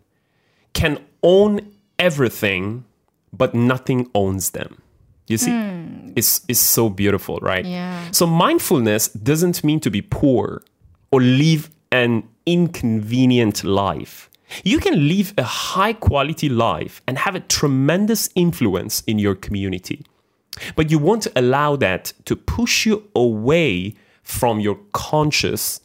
can 0.74 0.98
own 1.22 1.72
everything, 1.98 2.84
but 3.32 3.54
nothing 3.54 4.08
owns 4.14 4.50
them. 4.50 4.82
You 5.26 5.38
see, 5.38 5.50
it's, 6.16 6.42
it's 6.48 6.60
so 6.60 6.88
beautiful, 6.88 7.38
right? 7.42 7.64
Yeah. 7.64 8.10
So, 8.12 8.26
mindfulness 8.26 9.08
doesn't 9.08 9.64
mean 9.64 9.80
to 9.80 9.90
be 9.90 10.02
poor 10.02 10.62
or 11.10 11.20
live 11.20 11.70
an 11.90 12.28
inconvenient 12.46 13.64
life. 13.64 14.27
You 14.64 14.78
can 14.78 15.08
live 15.08 15.34
a 15.36 15.42
high 15.42 15.92
quality 15.92 16.48
life 16.48 17.02
and 17.06 17.18
have 17.18 17.34
a 17.34 17.40
tremendous 17.40 18.30
influence 18.34 19.02
in 19.06 19.18
your 19.18 19.34
community. 19.34 20.04
But 20.74 20.90
you 20.90 20.98
won't 20.98 21.26
allow 21.36 21.76
that 21.76 22.12
to 22.24 22.36
push 22.36 22.86
you 22.86 23.08
away 23.14 23.94
from 24.22 24.60
your 24.60 24.78
conscious 24.92 25.80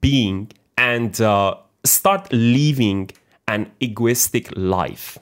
being 0.00 0.50
and 0.76 1.20
uh, 1.20 1.56
start 1.84 2.32
living 2.32 3.10
an 3.46 3.70
egoistic 3.80 4.50
life. 4.56 5.18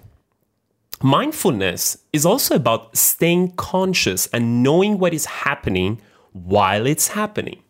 Mindfulness 1.02 1.98
is 2.12 2.26
also 2.26 2.56
about 2.56 2.96
staying 2.96 3.52
conscious 3.52 4.26
and 4.28 4.62
knowing 4.62 4.98
what 4.98 5.14
is 5.14 5.26
happening 5.26 6.00
while 6.32 6.86
it's 6.86 7.08
happening. 7.08 7.62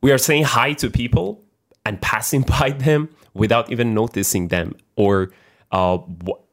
We 0.00 0.12
are 0.12 0.18
saying 0.18 0.44
hi 0.44 0.72
to 0.74 0.90
people 0.90 1.42
and 1.84 2.00
passing 2.00 2.42
by 2.60 2.70
them 2.70 3.08
without 3.34 3.70
even 3.70 3.94
noticing 3.94 4.48
them 4.48 4.74
or 4.96 5.30
uh, 5.72 5.98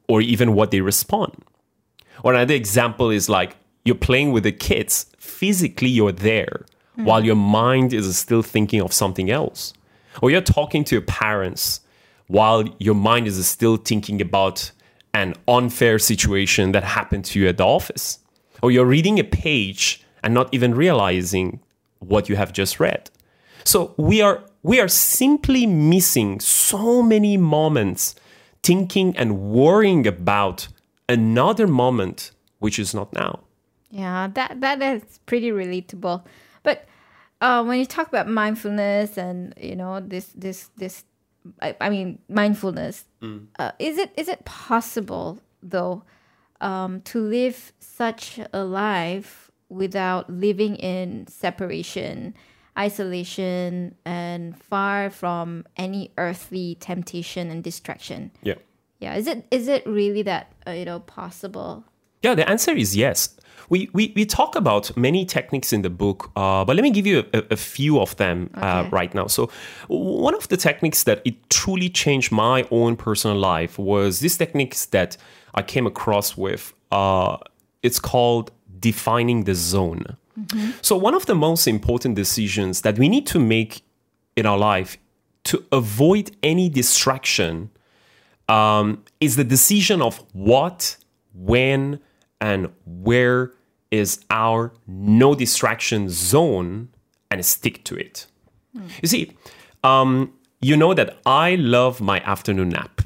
or 0.07 0.21
even 0.21 0.53
what 0.53 0.71
they 0.71 0.81
respond. 0.81 1.33
Or 2.23 2.33
another 2.33 2.53
example 2.53 3.09
is 3.09 3.29
like 3.29 3.55
you're 3.85 3.95
playing 3.95 4.31
with 4.31 4.43
the 4.43 4.51
kids. 4.51 5.07
Physically, 5.17 5.89
you're 5.89 6.11
there 6.11 6.65
while 6.95 7.23
your 7.23 7.35
mind 7.35 7.93
is 7.93 8.17
still 8.17 8.41
thinking 8.41 8.81
of 8.81 8.91
something 8.91 9.29
else. 9.29 9.73
Or 10.21 10.31
you're 10.31 10.41
talking 10.41 10.83
to 10.85 10.95
your 10.95 11.03
parents 11.03 11.81
while 12.27 12.63
your 12.79 12.95
mind 12.95 13.27
is 13.27 13.45
still 13.47 13.77
thinking 13.77 14.19
about 14.21 14.71
an 15.13 15.35
unfair 15.47 15.99
situation 15.99 16.71
that 16.71 16.83
happened 16.83 17.25
to 17.25 17.39
you 17.39 17.47
at 17.47 17.57
the 17.57 17.65
office. 17.65 18.19
Or 18.61 18.71
you're 18.71 18.85
reading 18.85 19.19
a 19.19 19.23
page 19.23 20.03
and 20.23 20.33
not 20.33 20.49
even 20.51 20.73
realizing 20.73 21.59
what 21.99 22.29
you 22.29 22.35
have 22.35 22.51
just 22.51 22.79
read. 22.79 23.09
So 23.63 23.93
we 23.97 24.21
are 24.21 24.43
we 24.63 24.79
are 24.79 24.87
simply 24.87 25.65
missing 25.65 26.39
so 26.39 27.01
many 27.01 27.37
moments 27.37 28.15
thinking 28.63 29.15
and 29.17 29.39
worrying 29.39 30.05
about 30.05 30.67
another 31.07 31.67
moment 31.67 32.31
which 32.59 32.79
is 32.79 32.93
not 32.93 33.13
now. 33.13 33.39
Yeah, 33.89 34.27
that 34.33 34.59
that 34.61 34.81
is 34.81 35.19
pretty 35.25 35.51
relatable. 35.51 36.23
But 36.63 36.85
uh, 37.39 37.63
when 37.63 37.79
you 37.79 37.85
talk 37.85 38.07
about 38.07 38.27
mindfulness 38.27 39.17
and 39.17 39.53
you 39.59 39.75
know 39.75 40.01
this 40.01 40.31
this 40.35 40.69
this, 40.75 41.05
I, 41.61 41.75
I 41.79 41.89
mean 41.89 42.19
mindfulness, 42.27 43.05
uh, 43.59 43.71
is 43.79 43.97
it 43.97 44.11
is 44.17 44.27
it 44.27 44.43
possible 44.43 45.39
though 45.63 46.03
um, 46.61 47.01
to 47.01 47.21
live 47.21 47.73
such 47.79 48.39
a 48.53 48.63
life 48.63 49.51
without 49.69 50.29
living 50.29 50.75
in 50.77 51.27
separation, 51.27 52.33
isolation, 52.77 53.95
and 54.05 54.57
far 54.61 55.09
from 55.09 55.65
any 55.77 56.11
earthly 56.17 56.77
temptation 56.79 57.49
and 57.49 57.63
distraction? 57.63 58.31
Yeah. 58.41 58.55
Yeah, 58.99 59.15
is 59.15 59.27
it 59.27 59.45
is 59.51 59.67
it 59.67 59.85
really 59.85 60.23
that 60.23 60.51
uh, 60.65 60.71
you 60.71 60.85
know 60.85 60.99
possible? 60.99 61.83
Yeah, 62.23 62.35
the 62.35 62.49
answer 62.49 62.71
is 62.71 62.95
yes. 62.95 63.35
We, 63.69 63.89
we, 63.91 64.13
we 64.15 64.25
talk 64.25 64.55
about 64.55 64.95
many 64.95 65.25
techniques 65.25 65.73
in 65.73 65.81
the 65.81 65.89
book, 65.89 66.31
uh, 66.37 66.63
but 66.63 66.75
let 66.77 66.83
me 66.83 66.89
give 66.89 67.05
you 67.05 67.25
a, 67.33 67.43
a 67.51 67.57
few 67.57 67.99
of 67.99 68.15
them 68.15 68.49
uh, 68.53 68.87
right 68.91 69.13
now. 69.13 69.27
So, 69.27 69.49
one 69.87 70.35
of 70.35 70.47
the 70.47 70.55
techniques 70.55 71.03
that 71.03 71.21
it 71.25 71.49
truly 71.49 71.89
changed 71.89 72.31
my 72.31 72.65
own 72.71 72.95
personal 72.95 73.37
life 73.37 73.77
was 73.77 74.21
this 74.21 74.37
techniques 74.37 74.85
that 74.87 75.17
I 75.53 75.63
came 75.63 75.85
across 75.85 76.37
with. 76.37 76.73
Uh, 76.91 77.37
it's 77.83 77.99
called 77.99 78.51
defining 78.79 79.43
the 79.43 79.53
zone. 79.53 80.15
So, 80.81 80.95
one 80.95 81.15
of 81.15 81.25
the 81.25 81.35
most 81.35 81.67
important 81.67 82.15
decisions 82.15 82.81
that 82.81 82.97
we 82.97 83.09
need 83.09 83.25
to 83.27 83.39
make 83.39 83.81
in 84.35 84.45
our 84.45 84.57
life 84.57 84.97
to 85.45 85.63
avoid 85.71 86.31
any 86.43 86.69
distraction 86.69 87.69
um, 88.49 89.03
is 89.19 89.35
the 89.35 89.43
decision 89.43 90.01
of 90.01 90.23
what, 90.33 90.97
when, 91.33 91.99
and 92.39 92.69
where 92.85 93.51
is 93.89 94.23
our 94.29 94.73
no 94.85 95.33
distraction 95.35 96.09
zone 96.09 96.89
and 97.31 97.45
stick 97.45 97.83
to 97.85 97.95
it. 97.95 98.27
You 99.01 99.07
see, 99.07 99.31
um, 99.83 100.33
you 100.61 100.77
know 100.77 100.93
that 100.93 101.17
I 101.25 101.55
love 101.55 101.99
my 102.01 102.19
afternoon 102.21 102.69
nap. 102.69 103.01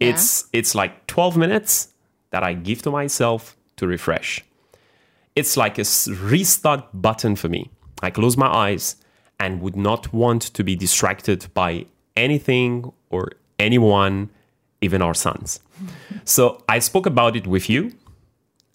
It's 0.00 0.48
it's 0.52 0.74
like 0.74 1.06
12 1.06 1.36
minutes 1.36 1.88
that 2.30 2.42
I 2.42 2.54
give 2.54 2.82
to 2.82 2.90
myself 2.90 3.56
to 3.76 3.86
refresh. 3.86 4.42
It's 5.34 5.56
like 5.56 5.78
a 5.78 5.84
restart 6.20 6.88
button 6.92 7.36
for 7.36 7.48
me. 7.48 7.70
I 8.02 8.10
close 8.10 8.36
my 8.36 8.48
eyes 8.48 8.96
and 9.40 9.60
would 9.62 9.76
not 9.76 10.12
want 10.12 10.42
to 10.42 10.62
be 10.62 10.76
distracted 10.76 11.46
by 11.54 11.86
anything 12.16 12.92
or 13.10 13.32
anyone, 13.58 14.30
even 14.80 15.00
our 15.00 15.14
sons. 15.14 15.60
so 16.24 16.62
I 16.68 16.80
spoke 16.80 17.06
about 17.06 17.36
it 17.36 17.46
with 17.46 17.70
you. 17.70 17.92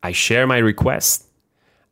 I 0.02 0.12
share 0.12 0.48
my 0.48 0.58
request. 0.58 1.26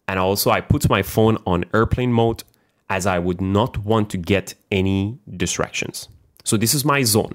And 0.07 0.19
also, 0.19 0.51
I 0.51 0.61
put 0.61 0.87
my 0.87 1.01
phone 1.01 1.37
on 1.47 1.65
airplane 1.73 2.13
mode 2.13 2.43
as 2.89 3.07
I 3.07 3.17
would 3.17 3.41
not 3.41 3.79
want 3.79 4.11
to 4.11 4.17
get 4.17 4.53
any 4.71 5.17
distractions. 5.35 6.07
So, 6.43 6.57
this 6.57 6.75
is 6.75 6.85
my 6.85 7.01
zone. 7.01 7.33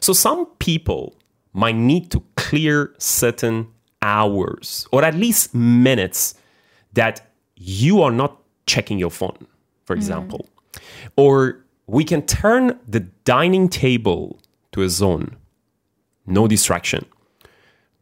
So, 0.00 0.12
some 0.12 0.44
people 0.58 1.16
might 1.54 1.76
need 1.76 2.10
to 2.10 2.22
clear 2.36 2.94
certain 2.98 3.68
hours 4.02 4.86
or 4.92 5.02
at 5.02 5.14
least 5.14 5.54
minutes 5.54 6.34
that 6.94 7.30
you 7.56 8.02
are 8.02 8.10
not 8.10 8.40
checking 8.66 8.98
your 8.98 9.10
phone, 9.10 9.46
for 9.84 9.94
example. 9.94 10.46
Or 11.16 11.64
we 11.86 12.04
can 12.04 12.22
turn 12.22 12.78
the 12.88 13.00
dining 13.00 13.68
table 13.68 14.40
to 14.72 14.82
a 14.82 14.88
zone, 14.88 15.36
no 16.26 16.48
distraction. 16.48 17.06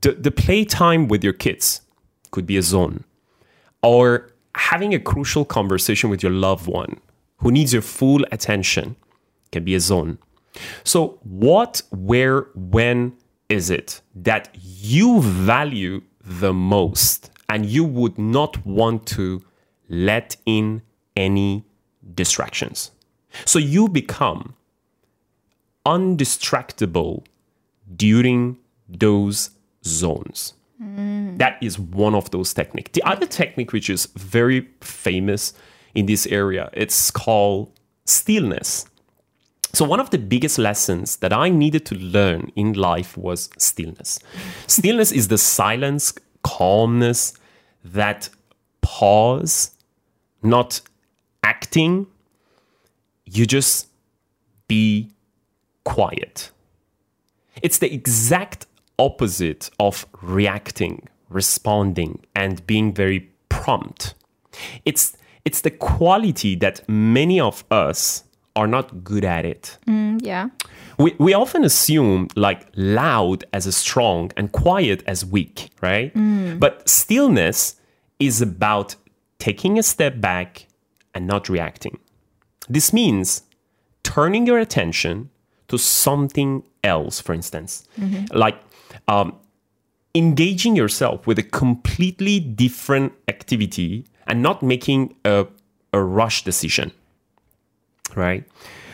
The, 0.01 0.13
the 0.13 0.31
playtime 0.31 1.09
with 1.09 1.23
your 1.23 1.33
kids 1.33 1.83
could 2.31 2.47
be 2.47 2.57
a 2.57 2.63
zone 2.63 3.05
or 3.83 4.31
having 4.55 4.95
a 4.95 5.01
crucial 5.01 5.45
conversation 5.45 6.11
with 6.11 6.23
your 6.23 6.33
loved 6.33 6.67
one 6.67 7.01
who 7.39 7.51
needs 7.51 7.73
your 7.73 7.83
full 7.83 8.25
attention 8.33 8.97
can 9.51 9.65
be 9.65 9.75
a 9.75 9.81
zone. 9.81 10.19
So, 10.85 11.19
what, 11.23 11.83
where, 11.91 12.47
when 12.55 13.15
is 13.49 13.71
it 13.71 14.01
that 14.15 14.49
you 14.55 15.21
value 15.21 16.03
the 16.21 16.53
most 16.53 17.32
and 17.52 17.66
you 17.66 17.85
would 17.85 18.16
not 18.18 18.64
want 18.66 19.06
to 19.06 19.42
let 19.88 20.37
in 20.47 20.80
any 21.14 21.64
distractions? 22.14 22.90
So, 23.44 23.59
you 23.59 23.88
become 23.88 24.54
undistractable 25.85 27.25
during 27.97 28.59
those 28.88 29.50
zones. 29.85 30.54
Mm. 30.82 31.38
That 31.38 31.59
is 31.62 31.78
one 31.78 32.14
of 32.14 32.30
those 32.30 32.54
techniques. 32.54 32.90
The 32.92 33.02
other 33.02 33.26
technique, 33.26 33.73
which 33.73 33.90
is 33.90 34.06
very 34.16 34.68
famous 34.80 35.52
in 35.94 36.06
this 36.06 36.26
area, 36.26 36.71
it's 36.73 37.11
called 37.11 37.71
stillness. 38.04 38.87
So 39.75 39.85
one 39.87 40.00
of 40.00 40.11
the 40.11 40.18
biggest 40.18 40.59
lessons 40.59 41.16
that 41.16 41.32
I 41.32 41.49
needed 41.49 41.87
to 41.87 41.94
learn 41.94 42.52
in 42.56 42.75
life 42.75 43.16
was 43.16 43.49
stillness. 43.56 44.18
stillness 44.66 45.12
is 45.12 45.28
the 45.28 45.38
silence, 45.38 46.12
calmness, 46.42 47.32
that 47.85 48.29
pause, 48.81 49.77
not 50.43 50.81
acting. 51.43 52.07
You 53.25 53.47
just 53.47 53.89
be 54.69 55.11
quiet. 55.85 56.51
It's 57.62 57.79
the 57.79 57.93
exact 57.93 58.67
opposite 58.99 59.71
of 59.79 60.07
reacting, 60.21 61.09
responding, 61.29 62.25
and 62.35 62.67
being 62.67 62.93
very 62.93 63.31
prompt. 63.49 64.15
It's 64.85 65.17
it's 65.45 65.61
the 65.62 65.71
quality 65.71 66.55
that 66.57 66.89
many 66.89 67.41
of 67.41 67.65
us 67.71 68.25
are 68.54 68.66
not 68.66 69.02
good 69.02 69.25
at 69.25 69.44
it. 69.44 69.78
Mm, 69.87 70.21
yeah. 70.23 70.49
We, 70.99 71.14
we 71.18 71.35
often 71.35 71.64
assume 71.64 72.28
like 72.37 72.66
loud 72.76 73.44
as 73.52 73.66
a 73.66 73.73
strong 73.73 74.30
and 74.37 74.52
quiet 74.52 75.02
as 75.06 75.25
weak, 75.25 75.71
right? 75.80 76.12
But 76.59 76.88
stillness 76.88 77.76
is 78.18 78.42
about 78.42 78.94
taking 79.38 79.78
a 79.78 79.82
step 79.82 80.21
back 80.21 80.66
and 81.14 81.26
not 81.26 81.49
reacting. 81.49 81.99
This 82.68 82.92
means 82.92 83.42
turning 84.02 84.47
your 84.47 84.59
attention 84.59 85.30
to 85.68 85.78
something 85.78 86.62
else, 86.85 87.21
for 87.21 87.32
instance, 87.32 87.85
like 88.32 88.59
um, 89.09 89.35
engaging 90.14 90.76
yourself 90.76 91.26
with 91.26 91.38
a 91.38 91.42
completely 91.42 92.38
different 92.38 93.12
activity 93.28 94.04
and 94.26 94.42
not 94.42 94.62
making 94.62 95.14
a, 95.25 95.47
a 95.92 96.02
rush 96.02 96.44
decision 96.44 96.92
right? 98.16 98.45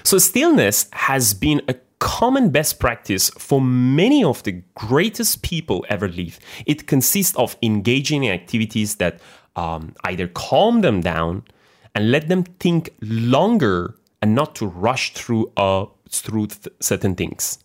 So, 0.05 0.19
stillness 0.19 0.89
has 0.93 1.35
been 1.35 1.63
a 1.69 1.75
common 1.99 2.51
best 2.51 2.79
practice 2.79 3.31
for 3.31 3.61
many 3.61 4.23
of 4.23 4.43
the 4.45 4.63
greatest 4.75 5.43
people 5.43 5.85
ever 5.89 6.09
lived. 6.09 6.41
It 6.67 6.87
consists 6.87 7.37
of 7.37 7.57
engaging 7.63 8.25
in 8.25 8.33
activities 8.33 8.97
that 8.97 9.21
um, 9.57 9.95
either 10.05 10.29
calm 10.29 10.83
them 10.83 11.01
down 11.01 11.43
and 11.95 12.11
let 12.13 12.29
them 12.29 12.45
think 12.45 12.91
longer 13.01 13.97
and 14.23 14.35
not 14.35 14.55
to 14.57 14.67
rush 14.67 15.13
through 15.15 15.51
uh, 15.57 15.87
through 16.11 16.47
th- 16.47 16.75
certain 16.81 17.15
things. 17.15 17.59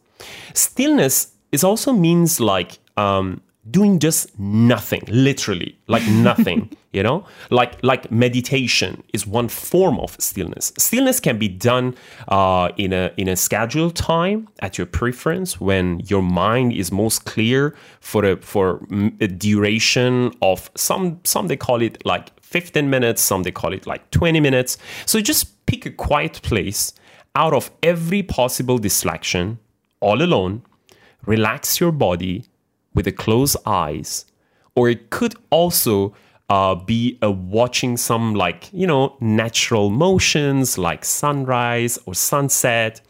Stillness 0.54 1.34
is 1.52 1.64
also 1.64 1.94
means 1.94 2.40
like 2.40 2.80
um, 2.98 3.42
doing 3.70 4.00
just 4.00 4.38
nothing, 4.40 5.04
literally, 5.08 5.78
like 5.88 6.06
nothing. 6.10 6.70
you 6.92 7.02
know, 7.02 7.26
like 7.50 7.82
like 7.84 8.12
meditation 8.12 9.04
is 9.14 9.26
one 9.26 9.48
form 9.48 10.00
of 10.00 10.16
stillness. 10.20 10.72
Stillness 10.78 11.20
can 11.20 11.40
be 11.40 11.48
done 11.48 11.96
uh, 12.28 12.70
in 12.78 12.94
a 12.94 13.12
in 13.18 13.28
a 13.28 13.36
scheduled 13.36 13.96
time 13.96 14.48
at 14.60 14.78
your 14.78 14.88
preference 14.88 15.60
when 15.60 16.02
your 16.02 16.22
mind 16.22 16.74
is 16.74 16.92
most 16.92 17.26
clear 17.26 17.76
for 18.00 18.26
a 18.26 18.38
for 18.38 18.86
a 19.20 19.28
duration 19.28 20.32
of 20.42 20.70
some 20.76 21.20
some 21.24 21.48
they 21.48 21.58
call 21.58 21.82
it 21.82 22.06
like 22.06 22.32
15 22.42 22.90
minutes, 22.90 23.22
some 23.22 23.44
they 23.44 23.52
call 23.52 23.74
it 23.74 23.88
like 23.88 24.12
20 24.12 24.40
minutes. 24.40 24.78
So 25.06 25.20
just 25.20 25.66
pick 25.66 25.86
a 25.86 25.92
quiet 25.92 26.42
place 26.44 26.94
out 27.36 27.54
of 27.54 27.72
every 27.82 28.22
possible 28.22 28.78
distraction, 28.78 29.58
all 30.00 30.22
alone. 30.22 30.62
Relax 31.26 31.80
your 31.80 31.92
body 31.92 32.44
with 32.94 33.06
the 33.06 33.12
closed 33.12 33.58
eyes, 33.66 34.26
or 34.76 34.90
it 34.90 35.10
could 35.10 35.36
also 35.50 36.14
uh, 36.50 36.76
be 36.76 37.18
a 37.22 37.32
watching 37.32 37.98
some 37.98 38.36
like 38.36 38.72
you 38.74 38.88
know 38.88 39.16
natural 39.20 39.90
motions 39.90 40.78
like 40.78 41.06
sunrise 41.06 41.98
or 42.06 42.14
sunset, 42.14 43.02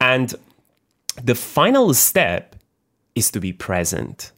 and 0.00 0.34
the 1.22 1.34
final 1.34 1.92
step 1.94 2.56
is 3.14 3.30
to 3.30 3.40
be 3.40 3.52
present. 3.52 4.32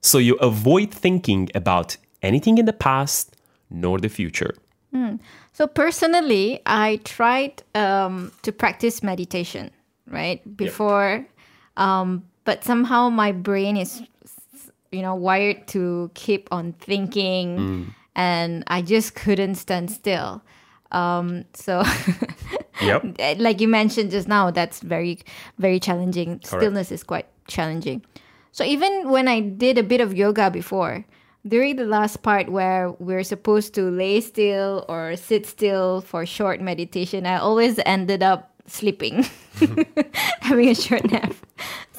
So 0.00 0.18
you 0.18 0.34
avoid 0.36 0.92
thinking 0.92 1.50
about 1.54 1.96
anything 2.22 2.58
in 2.58 2.66
the 2.66 2.72
past 2.72 3.36
nor 3.70 3.98
the 3.98 4.08
future. 4.08 4.54
So 5.52 5.66
personally, 5.66 6.60
I 6.66 7.00
tried 7.04 7.62
um, 7.74 8.32
to 8.42 8.52
practice 8.52 9.02
meditation, 9.02 9.70
right? 10.08 10.40
Before, 10.56 11.26
um, 11.76 12.24
but 12.44 12.64
somehow 12.64 13.08
my 13.08 13.32
brain 13.32 13.76
is, 13.76 14.02
you 14.92 15.02
know, 15.02 15.14
wired 15.14 15.66
to 15.68 16.10
keep 16.14 16.48
on 16.52 16.72
thinking, 16.74 17.92
and 18.14 18.64
I 18.66 18.82
just 18.82 19.14
couldn't 19.14 19.56
stand 19.56 19.90
still. 19.90 20.42
Um, 20.92 21.44
so, 21.54 21.82
Yep. 22.82 23.18
like 23.38 23.60
you 23.60 23.68
mentioned 23.68 24.10
just 24.10 24.28
now, 24.28 24.50
that's 24.50 24.80
very, 24.80 25.18
very 25.58 25.80
challenging. 25.80 26.40
Stillness 26.44 26.92
is 26.92 27.02
quite 27.02 27.26
challenging. 27.48 28.02
So 28.52 28.62
even 28.64 29.10
when 29.10 29.26
I 29.26 29.40
did 29.40 29.78
a 29.78 29.82
bit 29.82 30.00
of 30.00 30.14
yoga 30.14 30.50
before, 30.50 31.04
during 31.46 31.76
the 31.76 31.84
last 31.84 32.22
part 32.22 32.48
where 32.48 32.90
we're 32.98 33.24
supposed 33.24 33.74
to 33.74 33.90
lay 33.90 34.20
still 34.20 34.84
or 34.88 35.16
sit 35.16 35.46
still 35.46 36.00
for 36.02 36.24
short 36.24 36.60
meditation, 36.60 37.26
I 37.26 37.36
always 37.38 37.80
ended 37.84 38.22
up 38.22 38.52
sleeping, 38.66 39.26
having 40.40 40.68
a 40.68 40.74
short 40.74 41.10
nap. 41.10 41.34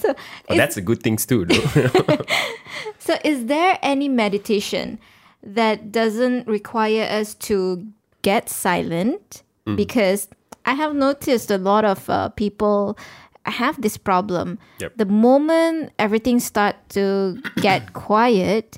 So, 0.06 0.14
But 0.48 0.58
that's 0.58 0.78
a 0.78 0.82
good 0.82 1.02
thing 1.02 1.18
too. 1.18 1.46
though. 1.46 2.18
so 3.00 3.18
is 3.24 3.46
there 3.48 3.80
any 3.82 4.08
meditation 4.08 5.00
that 5.42 5.92
doesn't 5.92 6.48
require 6.48 7.04
us 7.10 7.34
to 7.50 7.86
get 8.22 8.50
silent? 8.50 9.44
Because 9.76 10.28
I 10.66 10.74
have 10.76 10.94
noticed 10.94 11.50
a 11.50 11.58
lot 11.58 11.86
of 11.86 12.08
uh, 12.08 12.30
people 12.30 12.98
have 13.46 13.82
this 13.82 13.98
problem. 13.98 14.60
Yep. 14.80 14.98
The 14.98 15.06
moment 15.06 15.92
everything 15.98 16.40
start 16.40 16.76
to 16.90 17.42
get 17.62 17.94
quiet, 17.94 18.78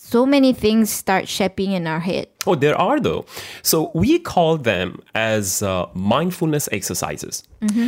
so 0.00 0.24
many 0.24 0.52
things 0.52 0.90
start 0.90 1.26
shaping 1.26 1.72
in 1.72 1.86
our 1.88 1.98
head. 1.98 2.28
Oh, 2.46 2.54
there 2.54 2.76
are 2.76 3.00
though. 3.00 3.26
So 3.62 3.90
we 3.94 4.20
call 4.20 4.56
them 4.56 5.02
as 5.14 5.60
uh, 5.60 5.86
mindfulness 5.92 6.68
exercises. 6.70 7.42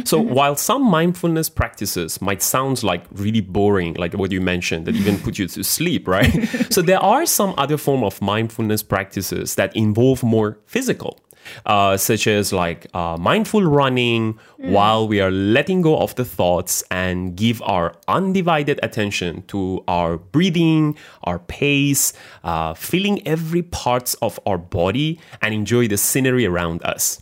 So 0.04 0.20
while 0.20 0.56
some 0.56 0.82
mindfulness 0.82 1.48
practices 1.48 2.20
might 2.20 2.42
sound 2.42 2.82
like 2.82 3.04
really 3.12 3.40
boring, 3.40 3.94
like 3.94 4.14
what 4.14 4.32
you 4.32 4.40
mentioned, 4.40 4.86
that 4.86 4.96
even 4.96 5.18
put 5.20 5.38
you 5.38 5.46
to 5.46 5.62
sleep, 5.62 6.08
right? 6.08 6.48
so 6.70 6.82
there 6.82 6.98
are 6.98 7.24
some 7.24 7.54
other 7.56 7.76
form 7.76 8.02
of 8.02 8.20
mindfulness 8.20 8.82
practices 8.82 9.54
that 9.54 9.74
involve 9.76 10.24
more 10.24 10.58
physical. 10.66 11.20
Uh, 11.66 11.96
such 11.96 12.26
as 12.26 12.52
like 12.52 12.86
uh, 12.94 13.16
mindful 13.18 13.62
running 13.64 14.38
while 14.58 15.08
we 15.08 15.20
are 15.20 15.30
letting 15.30 15.82
go 15.82 15.96
of 15.98 16.14
the 16.14 16.24
thoughts 16.24 16.84
and 16.90 17.36
give 17.36 17.60
our 17.62 17.94
undivided 18.08 18.78
attention 18.82 19.42
to 19.48 19.82
our 19.88 20.16
breathing, 20.16 20.96
our 21.24 21.38
pace, 21.38 22.12
uh, 22.44 22.72
feeling 22.74 23.26
every 23.26 23.62
parts 23.62 24.14
of 24.22 24.38
our 24.46 24.58
body 24.58 25.18
and 25.42 25.52
enjoy 25.52 25.88
the 25.88 25.96
scenery 25.96 26.46
around 26.46 26.82
us. 26.84 27.20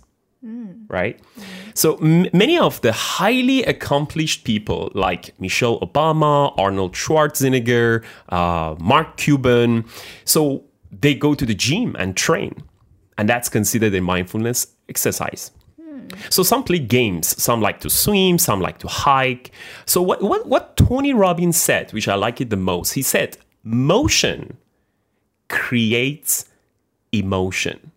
Right? 0.89 1.21
So 1.75 1.97
m- 1.97 2.29
many 2.33 2.59
of 2.59 2.81
the 2.81 2.93
highly 2.93 3.65
accomplished 3.65 4.45
people 4.45 4.91
like 4.95 5.39
Michelle 5.41 5.81
Obama, 5.81 6.53
Arnold 6.59 6.95
Schwarzenegger, 6.95 8.05
uh, 8.29 8.75
Mark 8.79 9.17
Cuban, 9.17 9.85
so 10.25 10.65
they 10.91 11.15
go 11.15 11.35
to 11.35 11.45
the 11.45 11.55
gym 11.55 11.97
and 11.99 12.17
train 12.17 12.63
and 13.19 13.29
that's 13.29 13.49
considered 13.49 13.95
a 13.95 14.01
mindfulness 14.01 14.69
exercise. 14.89 15.51
So 16.31 16.43
some 16.43 16.65
play 16.65 16.79
games, 16.79 17.41
some 17.43 17.61
like 17.61 17.81
to 17.81 17.91
swim, 17.91 18.39
some 18.39 18.61
like 18.61 18.79
to 18.79 18.89
hike. 18.89 19.51
So 19.85 20.01
what, 20.01 20.23
what, 20.23 20.47
what 20.47 20.77
Tony 20.77 21.13
Robbins 21.13 21.57
said, 21.57 21.93
which 21.93 22.09
I 22.09 22.15
like 22.15 22.41
it 22.41 22.49
the 22.49 22.57
most, 22.57 22.93
he 22.93 23.03
said, 23.03 23.37
motion 23.63 24.57
creates 25.49 26.47
emotion. 27.13 27.93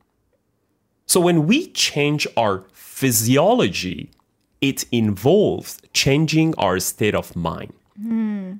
So 1.05 1.19
when 1.21 1.45
we 1.45 1.67
change 1.67 2.27
our 2.35 2.65
physiology, 2.73 4.11
it 4.59 4.85
involves 4.91 5.79
changing 5.93 6.53
our 6.57 6.79
state 6.79 7.15
of 7.15 7.35
mind 7.35 7.73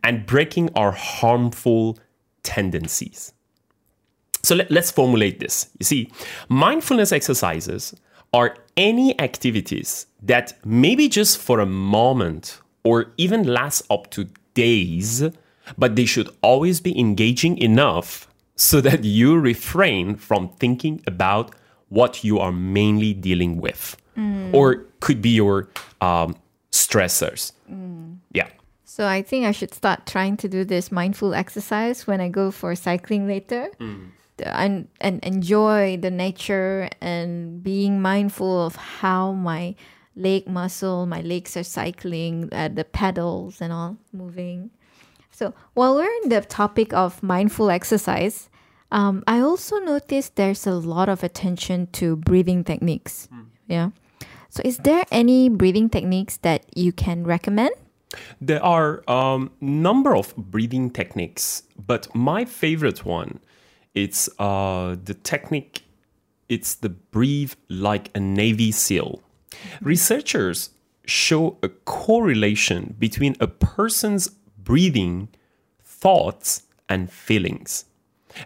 and 0.04 0.26
breaking 0.26 0.70
our 0.76 0.92
harmful 0.92 1.98
tendencies. 2.44 3.34
So 4.44 4.56
let, 4.56 4.72
us 4.76 4.92
formulate 4.92 5.40
this. 5.40 5.70
You 5.80 5.86
see, 5.86 6.12
mindfulness 6.50 7.12
exercises 7.12 7.96
are 8.34 8.56
any 8.78 9.20
activities 9.20 10.08
that 10.24 10.54
maybe 10.66 11.08
just 11.08 11.38
for 11.38 11.60
a 11.60 11.66
moment 11.66 12.60
or 12.84 13.12
even 13.18 13.44
last 13.44 13.84
up 13.90 14.10
to 14.12 14.28
days, 14.54 15.24
but 15.78 15.96
they 15.96 16.06
should 16.06 16.30
always 16.42 16.80
be 16.80 16.98
engaging 17.00 17.58
enough 17.58 18.28
so 18.56 18.82
that 18.82 19.04
you 19.04 19.40
refrain 19.40 20.16
from 20.16 20.50
thinking 20.60 21.02
about 21.08 21.54
what 21.90 22.24
you 22.24 22.40
are 22.40 22.52
mainly 22.52 23.14
dealing 23.14 23.60
with 23.60 23.98
mm. 24.18 24.54
or 24.54 24.86
could 25.00 25.22
be 25.22 25.30
your 25.30 25.70
um, 26.00 26.36
stressors. 26.72 27.52
Mm. 27.72 28.18
Yeah. 28.32 28.48
So 28.86 29.08
I 29.08 29.22
think 29.22 29.46
I 29.46 29.52
should 29.52 29.74
start 29.74 30.06
trying 30.06 30.38
to 30.38 30.50
do 30.50 30.64
this 30.64 30.92
mindful 30.92 31.34
exercise 31.34 32.08
when 32.08 32.22
I 32.22 32.30
go 32.30 32.52
for 32.52 32.76
cycling 32.76 33.28
later. 33.28 33.70
The- 33.80 34.12
And, 34.40 34.88
and 35.00 35.24
enjoy 35.24 35.98
the 35.98 36.10
nature 36.10 36.90
and 37.00 37.62
being 37.62 38.02
mindful 38.02 38.66
of 38.66 38.76
how 38.76 39.34
my 39.34 39.76
leg 40.16 40.48
muscle, 40.48 41.06
my 41.06 41.22
legs 41.22 41.56
are 41.56 41.64
cycling, 41.64 42.50
uh, 42.52 42.70
the 42.70 42.84
pedals 42.84 43.62
and 43.62 43.72
all 43.72 43.98
moving. 44.14 44.72
So 45.30 45.54
while 45.74 45.96
we're 45.96 46.12
in 46.24 46.30
the 46.30 46.42
topic 46.42 46.94
of 46.94 47.22
mindful 47.22 47.70
exercise, 47.70 48.50
um, 48.92 49.24
I 49.28 49.40
also 49.40 49.80
noticed 49.80 50.36
there's 50.36 50.68
a 50.68 50.74
lot 50.74 51.08
of 51.08 51.24
attention 51.24 51.88
to 51.94 52.16
breathing 52.16 52.64
techniques. 52.64 53.30
Yeah. 53.68 53.92
So 54.50 54.62
is 54.66 54.78
there 54.80 55.06
any 55.12 55.48
breathing 55.48 55.90
techniques 55.90 56.38
that 56.38 56.66
you 56.76 56.92
can 56.92 57.24
recommend? 57.24 57.72
There 58.42 58.62
are 58.64 59.02
um, 59.10 59.52
number 59.62 60.14
of 60.16 60.36
breathing 60.36 60.90
techniques, 60.90 61.64
but 61.88 62.14
my 62.14 62.44
favorite 62.44 63.06
one, 63.06 63.40
it's 63.94 64.30
uh, 64.40 64.96
the 65.04 65.14
technique. 65.14 65.84
It's 66.50 66.76
the 66.76 66.90
breathe 66.90 67.54
like 67.70 68.10
a 68.16 68.20
Navy 68.20 68.72
SEAL. 68.72 69.22
Researchers 69.82 70.72
show 71.06 71.58
a 71.62 71.70
correlation 71.70 72.96
between 73.00 73.36
a 73.40 73.48
person's 73.48 74.30
breathing, 74.58 75.30
thoughts, 75.84 76.64
and 76.88 77.12
feelings. 77.12 77.86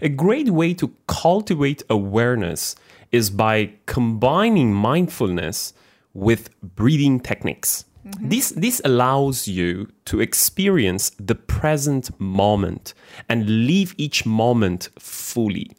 A 0.01 0.09
great 0.09 0.49
way 0.49 0.73
to 0.75 0.93
cultivate 1.07 1.83
awareness 1.89 2.75
is 3.11 3.29
by 3.29 3.71
combining 3.85 4.73
mindfulness 4.73 5.73
with 6.13 6.49
breathing 6.61 7.19
techniques. 7.19 7.85
This, 8.05 8.51
this 8.51 8.81
allows 8.85 9.47
you 9.47 9.87
to 10.05 10.21
experience 10.21 11.09
the 11.19 11.33
present 11.33 12.17
moment 12.19 12.93
and 13.27 13.65
live 13.65 13.95
each 13.97 14.27
moment 14.27 14.89
fully. 14.99 15.71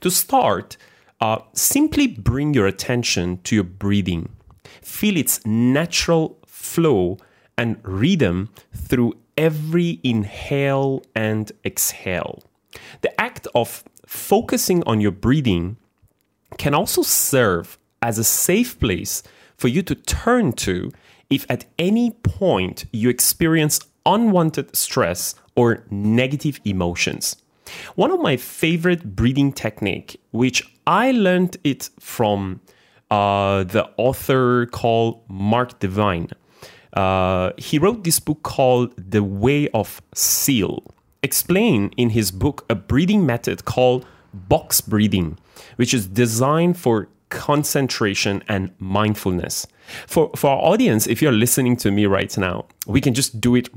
To 0.00 0.08
start, 0.08 0.76
uh, 1.20 1.38
simply 1.54 2.06
bring 2.06 2.54
your 2.54 2.68
attention 2.68 3.40
to 3.44 3.56
your 3.56 3.64
breathing. 3.64 4.28
Feel 4.80 5.16
its 5.16 5.44
natural 5.44 6.38
flow 6.46 7.18
and 7.58 7.78
rhythm 7.82 8.50
through 8.72 9.14
every 9.36 9.98
inhale 10.04 11.02
and 11.16 11.50
exhale. 11.64 12.44
The 13.00 13.20
act 13.20 13.48
of 13.56 13.82
focusing 14.06 14.84
on 14.84 15.00
your 15.00 15.10
breathing 15.10 15.78
can 16.58 16.74
also 16.74 17.02
serve 17.02 17.76
as 18.00 18.18
a 18.18 18.24
safe 18.24 18.78
place 18.78 19.24
for 19.56 19.68
you 19.68 19.82
to 19.82 19.94
turn 19.94 20.52
to 20.52 20.92
if 21.30 21.46
at 21.48 21.64
any 21.78 22.10
point 22.10 22.84
you 22.92 23.08
experience 23.08 23.80
unwanted 24.04 24.74
stress 24.74 25.34
or 25.56 25.84
negative 25.90 26.60
emotions. 26.64 27.36
One 27.94 28.10
of 28.10 28.20
my 28.20 28.36
favorite 28.36 29.14
breathing 29.14 29.52
technique, 29.52 30.20
which 30.30 30.62
I 30.86 31.12
learned 31.12 31.56
it 31.64 31.90
from 32.00 32.60
uh, 33.10 33.64
the 33.64 33.88
author 33.96 34.66
called 34.66 35.20
Mark 35.28 35.78
Divine. 35.78 36.28
Uh, 36.92 37.52
he 37.56 37.78
wrote 37.78 38.04
this 38.04 38.18
book 38.18 38.42
called 38.42 38.92
The 38.96 39.22
Way 39.22 39.68
of 39.68 40.02
Seal, 40.14 40.82
explain 41.22 41.90
in 41.96 42.10
his 42.10 42.30
book 42.30 42.66
a 42.68 42.74
breathing 42.74 43.24
method 43.24 43.64
called 43.64 44.04
box 44.34 44.80
breathing, 44.80 45.38
which 45.76 45.94
is 45.94 46.06
designed 46.06 46.78
for 46.78 47.08
concentration 47.32 48.42
and 48.48 48.70
mindfulness. 48.78 49.66
For 50.06 50.30
for 50.36 50.50
our 50.50 50.62
audience, 50.72 51.06
if 51.06 51.20
you're 51.22 51.32
listening 51.38 51.76
to 51.78 51.90
me 51.90 52.06
right 52.06 52.36
now, 52.38 52.64
we 52.86 53.00
can 53.00 53.14
just 53.14 53.40
do 53.40 53.56
it 53.56 53.68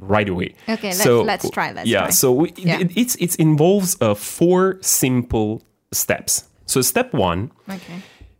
right 0.00 0.28
away. 0.28 0.54
Okay, 0.68 0.88
let's- 0.90 1.06
let's 1.06 1.50
try, 1.50 1.72
let's 1.72 1.88
yeah, 1.88 2.00
try. 2.00 2.10
so 2.10 2.32
we, 2.32 2.52
Yeah. 2.56 2.80
It, 2.80 2.90
it's 2.96 3.14
it 3.16 3.36
involves 3.38 3.96
uh, 4.00 4.14
four 4.14 4.78
simple 4.80 5.62
steps. 5.92 6.44
So 6.66 6.80
step 6.82 7.12
one, 7.14 7.50
Okay. 7.68 7.98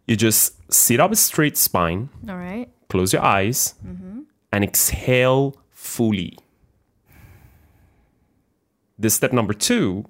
you 0.08 0.16
just 0.16 0.54
sit 0.72 0.98
up 1.00 1.12
a 1.12 1.16
straight 1.16 1.56
spine, 1.56 2.08
All 2.28 2.36
right. 2.36 2.68
close 2.88 3.12
your 3.12 3.22
eyes, 3.24 3.74
and 4.52 4.64
exhale 4.64 5.54
fully. 5.70 6.36
This 8.98 9.14
step 9.14 9.32
number 9.32 9.54
two, 9.54 10.04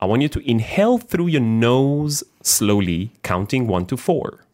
I 0.00 0.06
want 0.06 0.22
you 0.22 0.28
to 0.28 0.40
inhale 0.50 0.98
through 0.98 1.28
your 1.28 1.40
nose 1.42 2.22
slowly, 2.44 3.10
counting 3.22 3.66
one 3.66 3.86
to 3.86 3.96
four. 3.96 4.44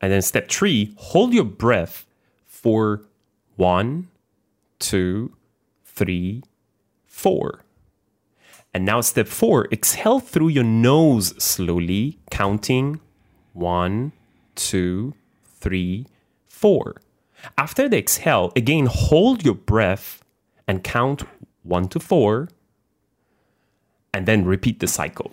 And 0.00 0.12
then 0.12 0.22
step 0.22 0.48
three, 0.48 0.94
hold 0.96 1.34
your 1.34 1.44
breath 1.44 2.06
for 2.46 3.02
one, 3.56 4.08
two, 4.78 5.34
three, 5.84 6.44
four. 7.04 7.64
And 8.72 8.84
now 8.84 9.00
step 9.00 9.26
four, 9.26 9.66
exhale 9.72 10.20
through 10.20 10.48
your 10.48 10.64
nose 10.64 11.34
slowly, 11.42 12.18
counting 12.30 13.00
one, 13.52 14.12
two, 14.54 15.14
three, 15.44 16.06
four. 16.46 17.00
After 17.56 17.88
the 17.88 17.98
exhale, 17.98 18.52
again, 18.54 18.86
hold 18.86 19.44
your 19.44 19.54
breath 19.54 20.22
and 20.68 20.84
count 20.84 21.24
one 21.62 21.88
to 21.88 21.98
four, 21.98 22.48
and 24.12 24.26
then 24.26 24.44
repeat 24.44 24.80
the 24.80 24.86
cycle. 24.86 25.32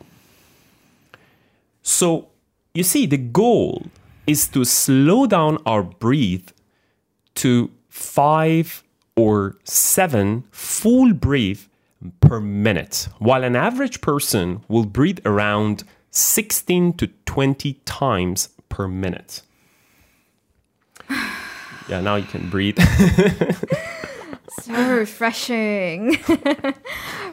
So, 1.88 2.30
you 2.74 2.82
see, 2.82 3.06
the 3.06 3.18
goal 3.18 3.84
is 4.26 4.48
to 4.50 4.66
slow 4.66 5.28
down 5.28 5.60
our 5.68 5.84
breath 5.84 6.52
to 7.36 7.70
five 7.90 8.84
or 9.16 9.58
seven 9.64 10.46
full 10.52 11.14
breath 11.14 11.70
per 12.22 12.42
minute, 12.42 13.08
while 13.20 13.44
an 13.44 13.56
average 13.56 14.02
person 14.02 14.64
will 14.68 14.86
breathe 14.86 15.20
around 15.26 15.84
16 16.10 16.94
to 16.94 17.08
20 17.26 17.74
times 17.86 18.50
per 18.68 18.88
minute. 18.88 19.42
Yeah, 21.88 22.02
now 22.02 22.16
you 22.16 22.26
can 22.26 22.50
breathe. 22.50 22.80
So 24.62 24.96
refreshing. 24.96 26.18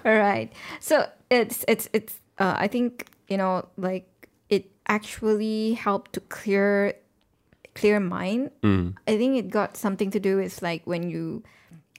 All 0.05 0.15
right. 0.15 0.53
So 0.81 1.09
it's 1.31 1.65
it's 1.67 1.89
it's. 1.95 2.21
Uh, 2.39 2.55
I 2.59 2.69
think 2.69 3.07
you 3.29 3.39
know, 3.39 3.67
like 3.79 4.12
actually 4.93 5.73
helped 5.73 6.13
to 6.13 6.21
clear 6.21 6.95
clear 7.75 7.99
mind. 7.99 8.51
Mm. 8.63 8.95
I 9.09 9.17
think 9.17 9.39
it 9.39 9.49
got 9.49 9.77
something 9.77 10.11
to 10.11 10.21
do 10.21 10.37
with 10.37 10.61
like 10.61 10.83
when 10.85 11.09
you 11.09 11.43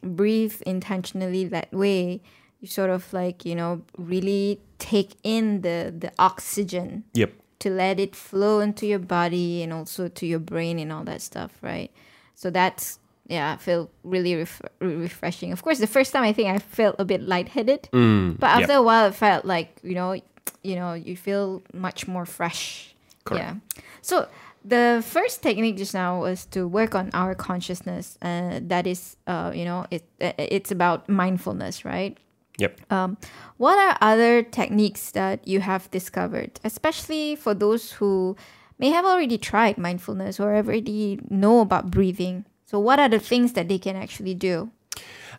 breathe 0.04 0.62
intentionally 0.66 1.46
that 1.46 1.74
way, 1.74 2.22
you 2.60 2.68
sort 2.68 2.92
of 2.92 3.12
like 3.12 3.46
you 3.46 3.56
know 3.56 3.82
really 3.98 4.62
take 4.78 5.16
in 5.24 5.62
the 5.62 5.94
the 5.98 6.12
oxygen 6.20 7.04
yep. 7.14 7.34
to 7.60 7.70
let 7.70 8.00
it 8.00 8.16
flow 8.16 8.60
into 8.60 8.86
your 8.86 9.00
body 9.00 9.64
and 9.64 9.74
also 9.74 10.08
to 10.08 10.26
your 10.26 10.40
brain 10.40 10.78
and 10.78 10.92
all 10.94 11.04
that 11.04 11.22
stuff, 11.22 11.52
right? 11.62 11.92
So 12.36 12.52
that's 12.52 13.00
yeah, 13.28 13.54
I 13.54 13.58
feel 13.58 13.90
really 14.04 14.36
ref- 14.36 14.62
refreshing. 14.80 15.52
Of 15.52 15.64
course, 15.64 15.80
the 15.80 15.88
first 15.88 16.12
time 16.14 16.24
I 16.24 16.34
think 16.34 16.50
I 16.50 16.60
felt 16.60 16.98
a 17.00 17.06
bit 17.06 17.22
lightheaded, 17.22 17.90
mm. 17.92 18.38
but 18.38 18.48
after 18.48 18.74
a 18.74 18.84
while, 18.84 19.08
it 19.08 19.16
felt 19.16 19.46
like 19.46 19.80
you 19.82 19.96
know, 19.96 20.20
you 20.64 20.76
know, 20.76 20.94
you 20.94 21.16
feel 21.16 21.62
much 21.74 22.08
more 22.08 22.26
fresh. 22.26 22.96
Correct. 23.26 23.44
Yeah. 23.46 23.84
So 24.02 24.28
the 24.66 25.04
first 25.06 25.42
technique 25.42 25.78
just 25.78 25.94
now 25.94 26.22
was 26.22 26.46
to 26.48 26.68
work 26.68 26.96
on 26.96 27.10
our 27.14 27.36
consciousness. 27.36 28.18
Uh, 28.22 28.60
that 28.64 28.88
is, 28.88 29.18
uh, 29.28 29.52
you 29.54 29.66
know, 29.66 29.86
it 29.92 30.04
it's 30.20 30.72
about 30.72 31.10
mindfulness, 31.10 31.86
right? 31.86 32.18
Yep. 32.58 32.92
Um, 32.92 33.18
what 33.58 33.78
are 33.78 33.98
other 34.02 34.44
techniques 34.44 35.12
that 35.12 35.48
you 35.48 35.60
have 35.60 35.90
discovered, 35.92 36.60
especially 36.64 37.36
for 37.36 37.54
those 37.54 37.94
who 37.94 38.36
may 38.78 38.90
have 38.90 39.06
already 39.06 39.38
tried 39.38 39.78
mindfulness 39.78 40.40
or 40.40 40.56
already 40.56 41.20
know 41.30 41.62
about 41.62 41.90
breathing? 41.90 42.46
So, 42.66 42.80
what 42.80 43.00
are 43.00 43.10
the 43.10 43.20
things 43.20 43.54
that 43.54 43.68
they 43.68 43.80
can 43.80 43.96
actually 43.96 44.36
do? 44.36 44.72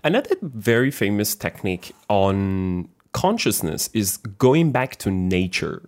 Another 0.03 0.37
very 0.43 0.91
famous 0.91 1.35
technique 1.35 1.95
on 2.09 2.89
consciousness 3.15 3.89
is 3.95 4.19
going 4.19 4.73
back 4.73 4.97
to 4.97 5.11
nature. 5.11 5.83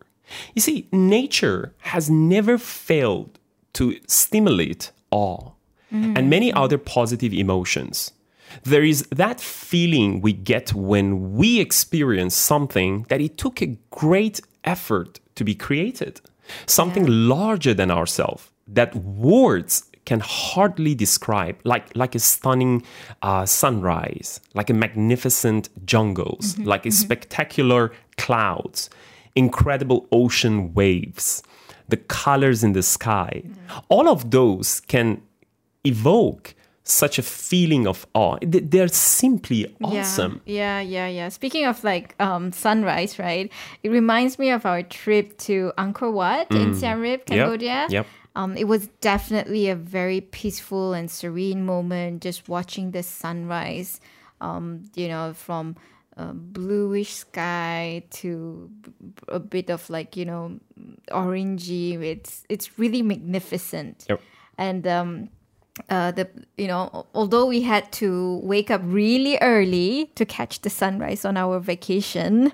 You 0.54 0.62
see, 0.62 0.88
nature 0.92 1.74
has 1.80 2.08
never 2.08 2.56
failed 2.56 3.38
to 3.74 3.98
stimulate 4.06 4.92
awe 5.10 5.50
and 5.90 6.16
mm. 6.16 6.28
many 6.28 6.52
other 6.52 6.78
positive 6.78 7.32
emotions. 7.32 8.12
There 8.62 8.82
is 8.82 9.06
that 9.10 9.40
feeling 9.40 10.20
we 10.20 10.32
get 10.32 10.72
when 10.72 11.34
we 11.34 11.60
experience 11.60 12.34
something 12.34 13.04
that 13.08 13.20
it 13.20 13.36
took 13.36 13.60
a 13.60 13.76
great 13.90 14.40
effort 14.64 15.20
to 15.34 15.44
be 15.44 15.54
created, 15.54 16.20
something 16.66 17.06
larger 17.06 17.74
than 17.74 17.90
ourselves 17.90 18.50
that 18.66 18.94
words 18.94 19.84
can 20.06 20.20
hardly 20.20 20.94
describe, 20.94 21.56
like, 21.64 21.94
like 21.94 22.14
a 22.14 22.18
stunning 22.18 22.82
uh, 23.22 23.44
sunrise, 23.44 24.40
like 24.54 24.70
a 24.70 24.74
magnificent 24.74 25.68
jungles, 25.84 26.56
like 26.60 26.86
a 26.86 26.90
spectacular 26.90 27.92
clouds, 28.16 28.88
incredible 29.34 30.06
ocean 30.12 30.72
waves, 30.74 31.42
the 31.88 31.96
colors 31.96 32.64
in 32.64 32.72
the 32.72 32.82
sky. 32.82 33.42
All 33.88 34.08
of 34.08 34.30
those 34.30 34.80
can 34.80 35.20
evoke 35.84 36.54
such 36.84 37.18
a 37.18 37.22
feeling 37.22 37.86
of 37.86 38.06
awe. 38.14 38.38
They- 38.42 38.60
They're 38.60 38.88
simply 38.88 39.66
awesome. 39.82 40.40
Yeah, 40.46 40.80
yeah, 40.80 41.08
yeah. 41.08 41.28
Speaking 41.30 41.66
of 41.66 41.82
like 41.82 42.14
um, 42.20 42.52
sunrise, 42.52 43.18
right? 43.18 43.50
It 43.82 43.88
reminds 43.90 44.38
me 44.38 44.50
of 44.50 44.64
our 44.64 44.82
trip 44.84 45.36
to 45.38 45.72
Angkor 45.78 46.12
Wat 46.12 46.46
in 46.52 46.74
Siem 46.74 47.00
Reap, 47.00 47.26
Cambodia. 47.26 47.86
yep. 47.90 48.06
Um, 48.36 48.54
it 48.54 48.68
was 48.68 48.88
definitely 49.00 49.70
a 49.70 49.74
very 49.74 50.20
peaceful 50.20 50.92
and 50.92 51.10
serene 51.10 51.64
moment 51.64 52.22
just 52.22 52.50
watching 52.50 52.90
the 52.90 53.02
sunrise, 53.02 53.98
um, 54.42 54.82
you 54.94 55.08
know, 55.08 55.32
from 55.32 55.74
a 56.18 56.34
bluish 56.34 57.14
sky 57.14 58.04
to 58.10 58.70
a 59.28 59.40
bit 59.40 59.70
of 59.70 59.88
like, 59.88 60.18
you 60.18 60.26
know, 60.26 60.60
orangey. 61.08 61.98
It's, 62.02 62.44
it's 62.50 62.78
really 62.78 63.00
magnificent. 63.00 64.04
Yep. 64.06 64.20
And 64.58 64.86
um, 64.86 65.30
uh, 65.90 66.10
the 66.12 66.28
you 66.56 66.66
know 66.66 67.06
although 67.14 67.46
we 67.46 67.62
had 67.62 67.90
to 67.92 68.38
wake 68.42 68.70
up 68.70 68.80
really 68.84 69.36
early 69.42 70.10
to 70.14 70.24
catch 70.24 70.60
the 70.62 70.70
sunrise 70.70 71.24
on 71.24 71.36
our 71.36 71.58
vacation 71.60 72.52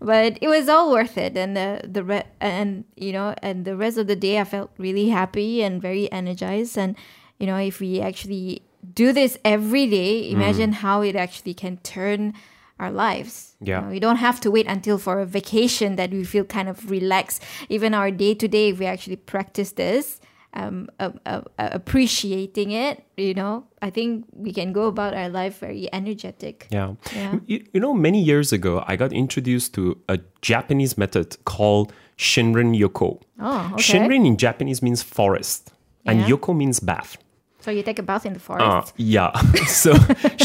but 0.00 0.38
it 0.40 0.48
was 0.48 0.68
all 0.68 0.90
worth 0.90 1.18
it 1.18 1.36
and 1.36 1.56
the 1.56 1.80
the 1.84 2.02
re- 2.04 2.28
and 2.40 2.84
you 2.96 3.12
know 3.12 3.34
and 3.42 3.64
the 3.64 3.76
rest 3.76 3.98
of 3.98 4.06
the 4.06 4.16
day 4.16 4.38
I 4.40 4.44
felt 4.44 4.70
really 4.78 5.08
happy 5.08 5.62
and 5.62 5.80
very 5.82 6.10
energized 6.12 6.78
and 6.78 6.96
you 7.38 7.46
know 7.46 7.56
if 7.56 7.80
we 7.80 8.00
actually 8.00 8.62
do 8.94 9.12
this 9.12 9.36
every 9.44 9.86
day 9.86 10.22
Mm. 10.22 10.32
imagine 10.32 10.72
how 10.72 11.02
it 11.02 11.16
actually 11.16 11.54
can 11.54 11.76
turn 11.78 12.32
our 12.78 12.90
lives 12.90 13.56
You 13.60 13.72
Yeah. 13.72 13.80
know, 13.80 13.88
we 13.90 14.00
don't 14.00 14.16
have 14.28 14.40
to 14.40 14.50
wait 14.50 14.66
until 14.66 14.96
for 14.96 15.20
a 15.20 15.26
vacation 15.26 15.96
that 15.96 16.10
we 16.12 16.24
feel 16.24 16.44
kind 16.44 16.68
of 16.68 16.90
relaxed 16.90 17.42
even 17.68 17.92
our 17.94 18.10
day 18.10 18.32
to 18.34 18.48
day 18.48 18.70
if 18.70 18.78
we 18.78 18.86
actually 18.86 19.16
practice 19.16 19.72
this 19.72 20.20
um, 20.54 20.88
uh, 20.98 21.10
uh, 21.26 21.42
uh, 21.58 21.68
appreciating 21.72 22.72
it 22.72 23.04
you 23.16 23.34
know 23.34 23.64
i 23.82 23.90
think 23.90 24.24
we 24.32 24.52
can 24.52 24.72
go 24.72 24.86
about 24.86 25.14
our 25.14 25.28
life 25.28 25.60
very 25.60 25.88
energetic 25.92 26.66
Yeah. 26.70 26.94
Yeah. 27.14 27.34
You, 27.46 27.64
you 27.72 27.80
know, 27.80 27.94
many 27.94 28.20
years 28.22 28.52
ago, 28.52 28.82
I 28.86 28.96
got 28.96 29.12
introduced 29.12 29.74
to 29.74 29.82
a 30.08 30.18
Japanese 30.42 30.96
method 30.98 31.36
called 31.44 31.92
Shinrin 32.18 32.74
Yoko. 32.78 33.20
Oh, 33.38 33.70
okay. 33.74 33.82
Shinrin 33.82 34.26
in 34.26 34.36
Japanese 34.36 34.82
means 34.82 35.02
forest, 35.02 35.70
and 36.06 36.22
Yoko 36.24 36.54
means 36.56 36.80
bath. 36.80 37.16
so 37.60 37.70
you 37.70 37.82
take 37.82 37.98
a 37.98 38.02
bath 38.02 38.24
in 38.26 38.32
the 38.34 38.38
Uh, 38.40 38.48
forest 38.48 38.94
yeah. 38.96 39.30
so 39.82 39.92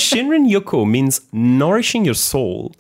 Shinrin 0.06 0.46
Yoko 0.54 0.86
means 0.86 1.22
nourishing 1.32 2.06
your 2.06 2.16
soul, 2.32 2.72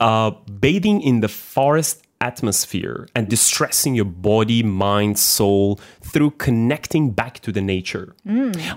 uh, 0.00 0.30
bathing 0.60 1.00
in 1.02 1.20
the 1.20 1.28
forest 1.28 2.03
atmosphere 2.24 3.06
and 3.14 3.28
distressing 3.28 3.94
your 3.94 4.10
body, 4.30 4.62
mind, 4.62 5.18
soul 5.18 5.78
through 6.00 6.30
connecting 6.46 7.10
back 7.20 7.34
to 7.40 7.52
the 7.52 7.60
nature. 7.60 8.14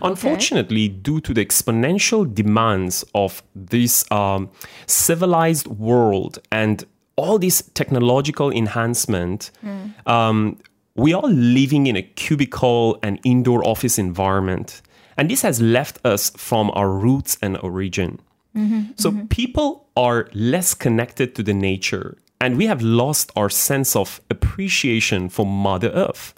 Unfortunately, 0.02 0.88
due 0.90 1.22
to 1.22 1.34
the 1.34 1.44
exponential 1.46 2.22
demands 2.42 3.06
of 3.14 3.42
this 3.56 3.94
um, 4.12 4.50
civilized 4.86 5.68
world 5.68 6.40
and 6.52 6.86
all 7.16 7.40
this 7.40 7.64
technological 7.74 8.52
enhancement, 8.52 9.52
um, 10.06 10.58
we 10.96 11.14
are 11.14 11.28
living 11.30 11.88
in 11.88 11.96
a 11.96 12.02
cubicle 12.02 13.00
and 13.02 13.20
indoor 13.24 13.62
office 13.68 13.98
environment. 13.98 14.82
And 15.18 15.30
this 15.32 15.42
has 15.42 15.60
left 15.62 15.96
us 16.06 16.30
from 16.48 16.70
our 16.74 16.90
roots 16.90 17.38
and 17.42 17.58
origin. 17.64 18.20
So 18.98 19.12
people 19.30 19.86
are 19.96 20.30
less 20.34 20.74
connected 20.74 21.36
to 21.36 21.44
the 21.44 21.54
nature, 21.54 22.18
and 22.40 22.58
we 22.58 22.68
have 22.68 22.82
lost 22.82 23.32
our 23.36 23.50
sense 23.50 23.96
of 23.96 24.22
appreciation 24.30 25.30
for 25.30 25.46
Mother 25.46 25.90
Earth. 25.90 26.34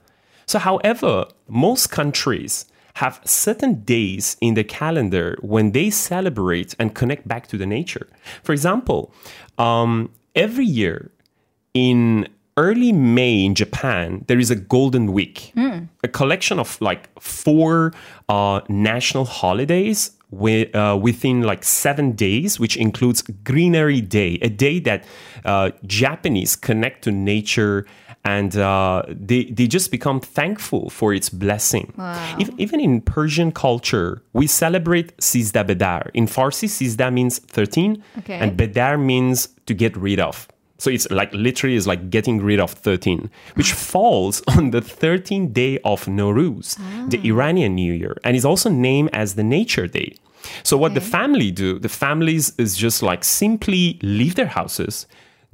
So, 0.46 0.60
however, 0.60 1.26
most 1.48 1.92
countries 1.92 2.66
have 2.96 3.22
certain 3.24 3.82
days 3.84 4.36
in 4.42 4.56
the 4.56 4.64
calendar 4.64 5.38
when 5.42 5.72
they 5.72 5.90
celebrate 5.90 6.76
and 6.80 6.94
connect 6.96 7.28
back 7.28 7.48
to 7.48 7.58
the 7.58 7.66
nature. 7.66 8.08
For 8.44 8.52
example, 8.52 9.14
um, 9.58 10.12
every 10.36 10.66
year 10.66 11.12
in 11.74 12.28
early 12.58 12.92
May 12.92 13.46
in 13.46 13.56
Japan, 13.56 14.26
there 14.28 14.40
is 14.40 14.52
a 14.52 14.56
Golden 14.56 15.14
Week, 15.14 15.54
a 16.04 16.08
collection 16.08 16.60
of 16.60 16.82
like 16.82 17.08
four 17.20 17.94
uh, 18.28 18.62
national 18.68 19.26
holidays 19.26 20.12
uh, 20.32 20.98
within 21.02 21.42
like 21.44 21.64
seven 21.64 22.12
days, 22.14 22.60
which 22.60 22.78
includes 22.78 23.22
Greenery 23.44 24.02
Day, 24.02 24.38
a 24.42 24.50
day 24.50 24.80
that 24.80 25.04
uh, 25.46 25.72
Japanese 25.86 26.56
connect 26.56 27.04
to 27.04 27.12
nature 27.12 27.86
and 28.26 28.58
uh, 28.58 29.04
they, 29.08 29.46
they 29.46 29.66
just 29.66 29.92
become 29.92 30.20
thankful 30.20 30.90
for 30.90 31.14
its 31.14 31.30
blessing. 31.30 31.94
Ev- 31.98 32.52
even 32.58 32.82
in 32.82 33.00
Persian 33.02 33.50
culture, 33.52 34.22
we 34.34 34.46
celebrate 34.46 35.16
Sizda 35.18 35.64
Bedar. 35.66 36.12
In 36.14 36.26
Farsi, 36.28 36.68
Sizda 36.68 37.14
means 37.14 37.40
13, 37.40 38.04
Okay. 38.20 38.34
and 38.36 38.58
Bedar 38.58 39.00
means 39.00 39.48
to 39.68 39.74
get 39.74 39.96
rid 39.96 40.20
of. 40.20 40.50
So 40.80 40.90
it's 40.90 41.10
like 41.12 41.32
literally 41.34 41.76
is 41.76 41.86
like 41.86 42.10
getting 42.10 42.42
rid 42.42 42.60
of 42.60 42.72
13, 42.72 43.30
which 43.56 43.74
falls 43.74 44.42
on 44.48 44.72
the 44.72 44.82
13th 44.82 45.54
day 45.54 45.78
of 45.86 46.06
Nowruz, 46.06 46.78
the 47.10 47.20
Iranian 47.28 47.76
New 47.76 47.94
Year, 47.94 48.18
and 48.24 48.36
is 48.36 48.46
also 48.46 48.70
named 48.70 49.10
as 49.14 49.36
the 49.36 49.44
Nature 49.44 49.88
Day. 49.88 50.16
So 50.64 50.78
what 50.78 50.94
the 50.94 51.02
family 51.02 51.52
do, 51.52 51.80
the 51.80 51.90
families 51.90 52.54
is 52.58 52.78
just 52.78 53.04
like 53.04 53.24
simply 53.24 54.00
leave 54.02 54.36
their 54.36 54.48
houses, 54.48 55.06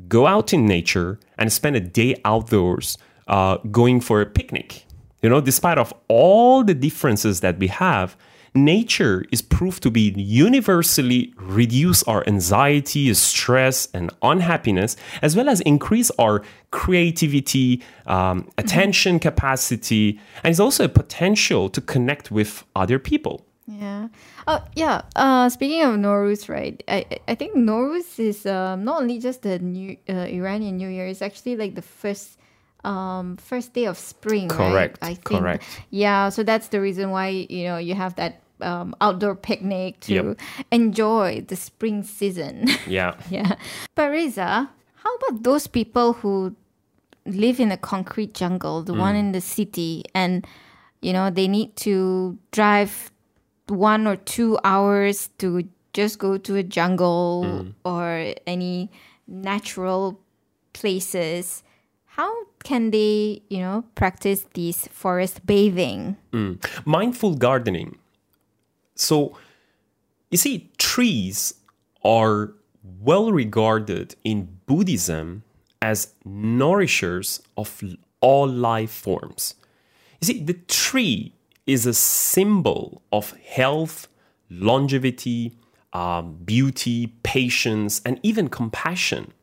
go 0.07 0.27
out 0.27 0.53
in 0.53 0.65
nature, 0.65 1.19
and 1.37 1.51
spend 1.51 1.75
a 1.75 1.79
day 1.79 2.15
outdoors, 2.23 2.97
uh, 3.27 3.57
going 3.71 4.01
for 4.01 4.21
a 4.21 4.25
picnic. 4.27 4.85
You 5.23 5.29
know, 5.29 5.41
despite 5.41 5.79
of 5.79 5.91
all 6.07 6.63
the 6.63 6.75
differences 6.75 7.39
that 7.39 7.57
we 7.57 7.67
have, 7.67 8.15
nature 8.55 9.25
is 9.31 9.41
proved 9.41 9.83
to 9.83 9.91
be 9.91 10.13
universally 10.15 11.33
reduce 11.37 12.03
our 12.03 12.23
anxiety, 12.27 13.13
stress, 13.13 13.87
and 13.93 14.11
unhappiness, 14.21 14.95
as 15.21 15.35
well 15.35 15.49
as 15.49 15.61
increase 15.61 16.09
our 16.17 16.41
creativity, 16.71 17.81
um, 18.07 18.47
attention 18.57 19.19
capacity, 19.19 20.19
and 20.43 20.51
it's 20.51 20.59
also 20.59 20.85
a 20.85 20.89
potential 20.89 21.69
to 21.69 21.81
connect 21.81 22.31
with 22.31 22.63
other 22.75 22.99
people. 22.99 23.45
Yeah. 23.67 24.09
Oh, 24.47 24.63
yeah. 24.75 25.01
Uh, 25.15 25.49
speaking 25.49 25.81
of 25.81 25.95
Nowruz, 25.95 26.47
right? 26.47 26.81
I 26.87 27.05
I- 27.27 27.33
think 27.35 27.55
Nowruz 27.57 28.19
is 28.19 28.45
um, 28.45 28.83
not 28.85 29.01
only 29.01 29.17
just 29.19 29.41
the 29.41 29.57
new 29.59 29.97
uh, 30.07 30.27
Iranian 30.29 30.77
New 30.77 30.87
Year. 30.89 31.07
It's 31.07 31.21
actually 31.23 31.55
like 31.57 31.73
the 31.75 31.81
first 31.81 32.37
um 32.83 33.37
first 33.37 33.73
day 33.73 33.85
of 33.85 33.97
spring. 33.97 34.47
right? 34.49 34.57
Correct, 34.57 34.99
I 35.01 35.15
think. 35.15 35.41
correct. 35.41 35.63
Yeah. 35.89 36.29
So 36.29 36.43
that's 36.43 36.67
the 36.69 36.79
reason 36.79 37.09
why 37.09 37.29
you 37.49 37.65
know 37.65 37.77
you 37.81 37.95
have 37.95 38.13
that 38.21 38.44
um, 38.61 38.95
outdoor 39.01 39.35
picnic 39.35 39.99
to 40.01 40.13
Yep. 40.13 40.39
enjoy 40.71 41.43
the 41.47 41.55
spring 41.55 42.03
season. 42.03 42.67
Yeah. 42.87 43.15
yeah. 43.29 43.55
But 43.95 44.11
Reza, 44.11 44.69
how 44.95 45.15
about 45.15 45.43
those 45.43 45.67
people 45.67 46.13
who 46.13 46.55
live 47.25 47.59
in 47.59 47.71
a 47.71 47.77
concrete 47.77 48.33
jungle, 48.33 48.83
the 48.83 48.93
one 48.93 49.15
mm. 49.15 49.19
in 49.19 49.31
the 49.31 49.41
city, 49.41 50.03
and 50.13 50.45
you 51.01 51.13
know 51.13 51.29
they 51.29 51.47
need 51.47 51.75
to 51.77 52.37
drive 52.51 53.11
one 53.67 54.05
or 54.05 54.15
two 54.15 54.57
hours 54.63 55.29
to 55.39 55.67
just 55.93 56.19
go 56.19 56.37
to 56.37 56.55
a 56.55 56.63
jungle 56.63 57.43
mm. 57.45 57.73
or 57.83 58.33
any 58.45 58.91
natural 59.27 60.19
places. 60.73 61.63
How 62.05 62.31
can 62.63 62.91
they, 62.91 63.41
you 63.49 63.59
know, 63.59 63.83
practice 63.95 64.45
these 64.53 64.87
forest 64.87 65.45
bathing? 65.45 66.15
Mm. 66.31 66.63
mindful 66.85 67.35
gardening. 67.35 67.97
So, 68.95 69.37
you 70.31 70.37
see, 70.37 70.71
trees 70.77 71.53
are 72.03 72.53
well 73.01 73.31
regarded 73.31 74.15
in 74.23 74.59
Buddhism 74.65 75.43
as 75.81 76.13
nourishers 76.23 77.41
of 77.57 77.83
all 78.21 78.47
life 78.47 78.91
forms. 78.91 79.55
You 80.21 80.25
see, 80.25 80.43
the 80.43 80.53
tree 80.53 81.33
is 81.67 81.85
a 81.85 81.93
symbol 81.93 83.01
of 83.11 83.31
health, 83.37 84.07
longevity, 84.49 85.57
um, 85.93 86.37
beauty, 86.43 87.07
patience, 87.23 88.01
and 88.05 88.19
even 88.23 88.49
compassion. 88.49 89.33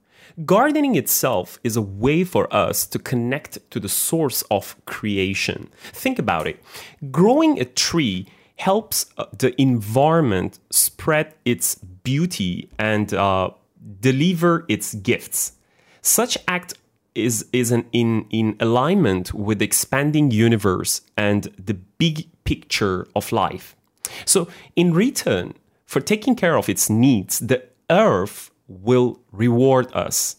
Gardening 0.45 0.97
itself 0.97 1.59
is 1.63 1.77
a 1.77 1.83
way 1.83 2.25
for 2.25 2.53
us 2.55 2.87
to 2.87 2.99
connect 2.99 3.71
to 3.71 3.79
the 3.79 3.89
source 3.89 4.43
of 4.51 4.77
creation. 4.87 5.69
Think 5.93 6.19
about 6.19 6.47
it. 6.47 6.63
Growing 7.11 7.61
a 7.61 7.65
tree 7.65 8.27
helps 8.63 9.07
uh, 9.19 9.25
the 9.37 9.61
environment 9.61 10.61
spread 10.71 11.35
its 11.45 11.75
beauty 12.05 12.69
and 12.79 13.13
uh, 13.13 13.51
deliver 14.01 14.65
its 14.69 14.95
gifts. 14.95 15.53
Such 16.01 16.39
act 16.47 16.75
is 17.15 17.45
is 17.53 17.73
an, 17.73 17.85
in 17.93 18.27
in 18.31 18.57
alignment 18.61 19.35
with 19.35 19.59
the 19.59 19.65
expanding 19.65 20.31
universe 20.31 21.03
and 21.17 21.43
the 21.67 21.75
big 21.75 22.17
picture 22.45 23.07
of 23.15 23.33
life. 23.33 23.75
So, 24.25 24.49
in 24.77 24.95
return 24.95 25.55
for 25.85 26.01
taking 26.01 26.37
care 26.37 26.57
of 26.57 26.69
its 26.69 26.89
needs, 26.89 27.41
the 27.41 27.61
earth 27.91 28.51
will 28.69 29.19
reward 29.33 29.87
us. 29.95 30.37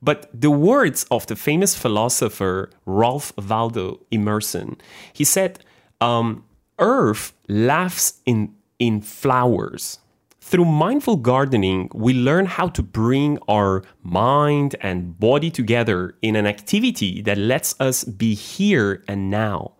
But 0.00 0.28
the 0.32 0.50
words 0.50 1.06
of 1.10 1.26
the 1.26 1.36
famous 1.36 1.74
philosopher 1.76 2.70
Ralph 2.86 3.32
Waldo 3.36 4.00
Emerson, 4.10 4.76
he 5.12 5.24
said, 5.24 5.60
um, 6.00 6.42
"Earth 6.82 7.32
laughs 7.48 8.20
in 8.26 8.54
in 8.78 9.00
flowers." 9.00 9.98
Through 10.40 10.66
mindful 10.66 11.16
gardening, 11.16 11.88
we 11.94 12.12
learn 12.12 12.46
how 12.46 12.68
to 12.76 12.82
bring 12.82 13.38
our 13.48 13.84
mind 14.02 14.76
and 14.80 15.18
body 15.18 15.50
together 15.50 16.14
in 16.20 16.36
an 16.36 16.46
activity 16.46 17.22
that 17.22 17.38
lets 17.38 17.80
us 17.80 18.04
be 18.04 18.34
here 18.34 19.02
and 19.08 19.30
now. 19.30 19.72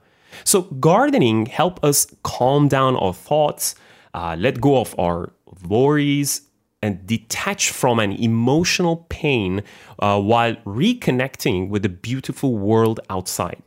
So, 0.44 0.62
gardening 0.62 1.46
helps 1.46 1.82
us 1.82 2.06
calm 2.22 2.68
down 2.68 2.96
our 2.96 3.12
thoughts, 3.12 3.74
uh, 4.14 4.36
let 4.38 4.60
go 4.60 4.80
of 4.80 4.94
our 4.98 5.32
worries, 5.68 6.42
and 6.82 7.06
detach 7.06 7.70
from 7.70 7.98
an 7.98 8.12
emotional 8.12 9.06
pain 9.08 9.62
uh, 10.00 10.20
while 10.20 10.54
reconnecting 10.66 11.68
with 11.68 11.82
the 11.82 11.88
beautiful 11.88 12.56
world 12.56 12.98
outside. 13.08 13.62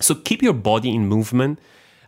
So 0.00 0.14
keep 0.14 0.42
your 0.42 0.52
body 0.52 0.94
in 0.94 1.08
movement. 1.08 1.58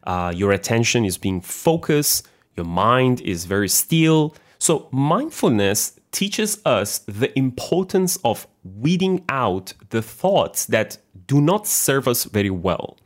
Uh, 0.05 0.33
your 0.35 0.53
attention 0.53 1.05
is 1.05 1.19
being 1.19 1.41
focused, 1.41 2.27
your 2.57 2.67
mind 2.67 3.21
is 3.21 3.45
very 3.45 3.69
still. 3.69 4.35
So, 4.59 4.89
mindfulness 4.93 5.99
teaches 6.13 6.61
us 6.65 6.99
the 7.01 7.37
importance 7.39 8.19
of 8.25 8.47
weeding 8.65 9.25
out 9.29 9.73
the 9.91 10.03
thoughts 10.03 10.67
that 10.67 10.99
do 11.27 11.41
not 11.41 11.67
serve 11.67 12.09
us 12.09 12.25
very 12.25 12.51
well. 12.51 12.97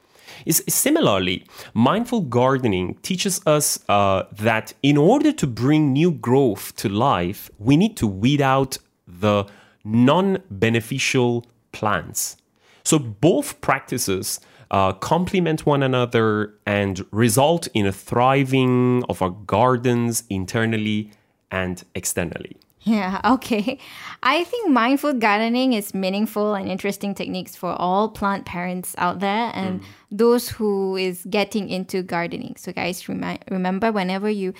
Is 0.46 0.64
similarly, 0.68 1.46
mindful 1.72 2.22
gardening 2.22 2.96
teaches 3.02 3.40
us 3.46 3.78
uh, 3.88 4.24
that 4.32 4.74
in 4.82 4.96
order 4.96 5.32
to 5.32 5.46
bring 5.46 5.92
new 5.92 6.10
growth 6.10 6.74
to 6.76 6.88
life, 6.88 7.50
we 7.58 7.76
need 7.76 7.96
to 7.98 8.06
weed 8.06 8.40
out 8.40 8.78
the 9.06 9.44
non 9.84 10.38
beneficial 10.50 11.46
plants. 11.72 12.36
So 12.84 12.98
both 12.98 13.60
practices 13.60 14.40
uh, 14.70 14.92
complement 14.92 15.66
one 15.66 15.82
another 15.82 16.54
and 16.66 17.04
result 17.10 17.68
in 17.74 17.86
a 17.86 17.92
thriving 17.92 19.04
of 19.08 19.22
our 19.22 19.30
gardens 19.30 20.24
internally 20.28 21.10
and 21.50 21.84
externally. 21.94 22.56
Yeah, 22.84 23.20
okay. 23.24 23.78
I 24.22 24.44
think 24.44 24.70
mindful 24.70 25.14
gardening 25.14 25.72
is 25.72 25.94
meaningful 25.94 26.54
and 26.54 26.68
interesting 26.68 27.14
techniques 27.14 27.56
for 27.56 27.72
all 27.72 28.10
plant 28.10 28.44
parents 28.44 28.94
out 28.98 29.20
there 29.20 29.50
and 29.54 29.80
mm. 29.80 29.84
those 30.10 30.50
who 30.50 30.96
is 30.96 31.24
getting 31.30 31.70
into 31.70 32.02
gardening. 32.02 32.56
So 32.58 32.72
guys, 32.72 33.08
remi- 33.08 33.40
remember 33.50 33.90
whenever 33.90 34.28
you 34.28 34.52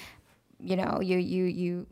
you 0.59 0.77
know, 0.77 1.01
you 1.03 1.19
you 1.19 1.45
you 1.45 1.87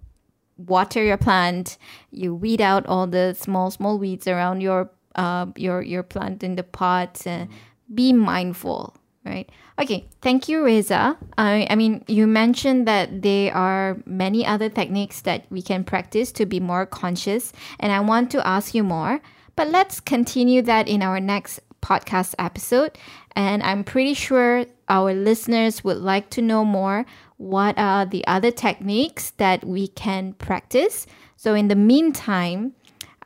water 0.57 1.05
your 1.05 1.19
plant, 1.19 1.77
you 2.11 2.35
weed 2.35 2.63
out 2.63 2.87
all 2.87 3.07
the 3.07 3.37
small 3.39 3.71
small 3.71 3.99
weeds 3.99 4.27
around 4.27 4.63
your 4.63 4.91
uh 5.17 5.47
your 5.57 5.83
your 5.83 6.03
plant 6.03 6.43
in 6.43 6.57
the 6.57 6.63
pot 6.63 7.27
and 7.27 7.51
mm. 7.51 7.55
Be 7.95 8.13
mindful, 8.13 8.97
right? 9.25 9.49
Okay, 9.79 10.07
thank 10.21 10.49
you, 10.49 10.65
Reza. 10.65 11.17
I, 11.39 11.67
I 11.71 11.75
mean, 11.77 12.05
you 12.07 12.27
mentioned 12.27 12.87
that 12.87 13.23
there 13.23 13.55
are 13.55 13.99
many 14.07 14.47
other 14.47 14.69
techniques 14.69 15.23
that 15.23 15.47
we 15.51 15.63
can 15.63 15.85
practice 15.85 16.33
to 16.33 16.47
be 16.47 16.61
more 16.61 16.87
conscious, 16.87 17.53
and 17.81 17.93
I 17.93 18.01
want 18.01 18.31
to 18.33 18.47
ask 18.47 18.75
you 18.75 18.85
more. 18.85 19.21
But 19.57 19.69
let's 19.69 20.01
continue 20.01 20.63
that 20.63 20.89
in 20.89 21.03
our 21.03 21.21
next 21.21 21.61
podcast 21.83 22.35
episode. 22.39 22.97
And 23.37 23.63
I'm 23.63 23.85
pretty 23.85 24.15
sure 24.15 24.65
our 24.89 25.13
listeners 25.13 25.85
would 25.85 25.99
like 25.99 26.31
to 26.31 26.43
know 26.43 26.65
more 26.65 27.05
what 27.37 27.77
are 27.79 28.07
the 28.07 28.27
other 28.27 28.51
techniques 28.51 29.31
that 29.37 29.65
we 29.65 29.89
can 29.89 30.35
practice. 30.35 31.07
So, 31.37 31.55
in 31.55 31.69
the 31.69 31.75
meantime, 31.75 32.75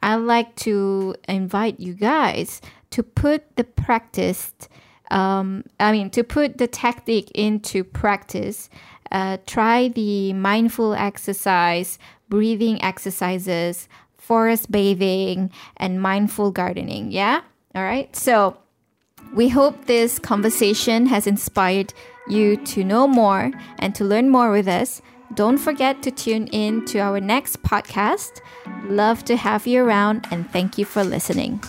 I'd 0.03 0.17
like 0.17 0.55
to 0.57 1.15
invite 1.29 1.81
you 1.81 1.93
guys 1.93 2.61
to 2.97 3.03
put 3.03 3.57
the 3.57 3.65
practice 3.65 4.53
um, 5.11 5.65
I 5.79 5.93
mean, 5.93 6.11
to 6.11 6.25
put 6.25 6.59
the 6.59 6.67
tactic 6.67 7.31
into 7.33 7.85
practice, 7.85 8.69
uh, 9.13 9.37
try 9.47 9.89
the 9.89 10.33
mindful 10.33 10.95
exercise, 10.95 11.99
breathing 12.29 12.83
exercises, 12.83 13.89
forest 14.17 14.71
bathing, 14.71 15.53
and 15.77 16.03
mindful 16.03 16.51
gardening. 16.51 17.13
Yeah? 17.13 17.43
All 17.75 17.85
right. 17.85 18.15
So, 18.17 18.57
we 19.33 19.49
hope 19.49 19.85
this 19.85 20.19
conversation 20.19 21.07
has 21.07 21.29
inspired 21.29 21.93
you 22.29 22.57
to 22.65 22.83
know 22.83 23.07
more 23.07 23.53
and 23.79 23.95
to 23.95 24.05
learn 24.05 24.29
more 24.29 24.51
with 24.51 24.67
us. 24.67 25.03
Don't 25.35 25.59
forget 25.59 26.03
to 26.03 26.11
tune 26.11 26.49
in 26.49 26.85
to 26.87 26.99
our 26.99 27.21
next 27.21 27.63
podcast. 27.63 28.41
Love 28.85 29.25
to 29.27 29.37
have 29.37 29.69
you 29.69 29.85
around 29.85 30.27
and 30.33 30.51
thank 30.51 30.79
you 30.79 30.85
for 30.85 31.05
listening. 31.05 31.61